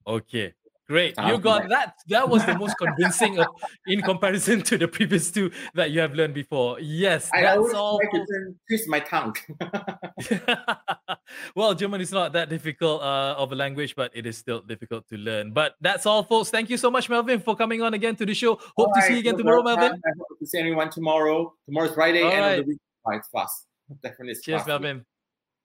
Okay. 0.06 0.54
Great. 0.90 1.14
you 1.24 1.38
got 1.38 1.68
that. 1.68 1.94
That 2.08 2.28
was 2.28 2.44
the 2.44 2.58
most 2.58 2.74
convincing 2.82 3.38
of, 3.38 3.46
in 3.86 4.02
comparison 4.02 4.60
to 4.62 4.76
the 4.76 4.88
previous 4.88 5.30
two 5.30 5.52
that 5.74 5.92
you 5.92 6.00
have 6.00 6.14
learned 6.14 6.34
before. 6.34 6.80
Yes, 6.80 7.30
I 7.32 7.42
that's 7.42 7.72
all. 7.74 8.00
I 8.02 8.18
twist 8.66 8.88
my 8.88 8.98
tongue. 8.98 9.36
well, 11.54 11.74
German 11.74 12.00
is 12.00 12.10
not 12.10 12.32
that 12.32 12.48
difficult 12.48 13.02
uh, 13.02 13.36
of 13.38 13.52
a 13.52 13.54
language, 13.54 13.94
but 13.94 14.10
it 14.16 14.26
is 14.26 14.36
still 14.36 14.62
difficult 14.62 15.06
to 15.10 15.16
learn. 15.16 15.52
But 15.52 15.76
that's 15.80 16.06
all, 16.06 16.24
folks. 16.24 16.50
Thank 16.50 16.68
you 16.68 16.76
so 16.76 16.90
much, 16.90 17.08
Melvin, 17.08 17.38
for 17.38 17.54
coming 17.54 17.82
on 17.82 17.94
again 17.94 18.16
to 18.16 18.26
the 18.26 18.34
show. 18.34 18.56
Hope 18.56 18.72
all 18.76 18.86
to 18.86 18.98
right, 18.98 19.06
see 19.06 19.12
you 19.14 19.20
again 19.20 19.36
tomorrow, 19.36 19.62
Melvin. 19.62 19.92
I 19.92 20.10
hope 20.18 20.38
to 20.40 20.46
see 20.46 20.58
everyone 20.58 20.90
tomorrow. 20.90 21.54
Tomorrow's 21.66 21.94
Friday, 21.94 22.22
all 22.22 22.32
end 22.32 22.40
right. 22.40 22.58
of 22.58 22.66
the 22.66 22.70
week. 22.72 22.80
Oh, 23.06 23.12
it's 23.12 23.28
fast. 23.28 23.66
Definitely. 24.02 24.42
Cheers, 24.42 24.66
Melvin. 24.66 25.06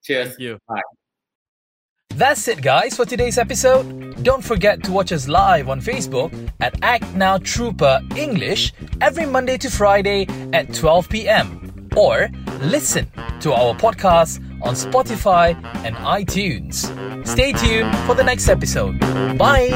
Cheers. 0.04 0.28
Thank 0.28 0.38
you. 0.38 0.58
Bye. 0.68 0.82
That's 2.16 2.48
it, 2.48 2.62
guys, 2.62 2.96
for 2.96 3.04
today's 3.04 3.36
episode. 3.36 4.22
Don't 4.24 4.42
forget 4.42 4.82
to 4.84 4.90
watch 4.90 5.12
us 5.12 5.28
live 5.28 5.68
on 5.68 5.82
Facebook 5.82 6.32
at 6.60 6.74
Act 6.82 7.14
Now 7.14 7.36
Trooper 7.36 8.00
English 8.16 8.72
every 9.02 9.26
Monday 9.26 9.58
to 9.58 9.70
Friday 9.70 10.26
at 10.54 10.72
12 10.72 11.10
p.m. 11.10 11.90
Or 11.94 12.30
listen 12.62 13.10
to 13.40 13.52
our 13.52 13.74
podcast 13.74 14.40
on 14.62 14.72
Spotify 14.72 15.62
and 15.84 15.94
iTunes. 15.96 16.86
Stay 17.26 17.52
tuned 17.52 17.94
for 18.06 18.14
the 18.14 18.24
next 18.24 18.48
episode. 18.48 18.98
Bye! 19.36 19.74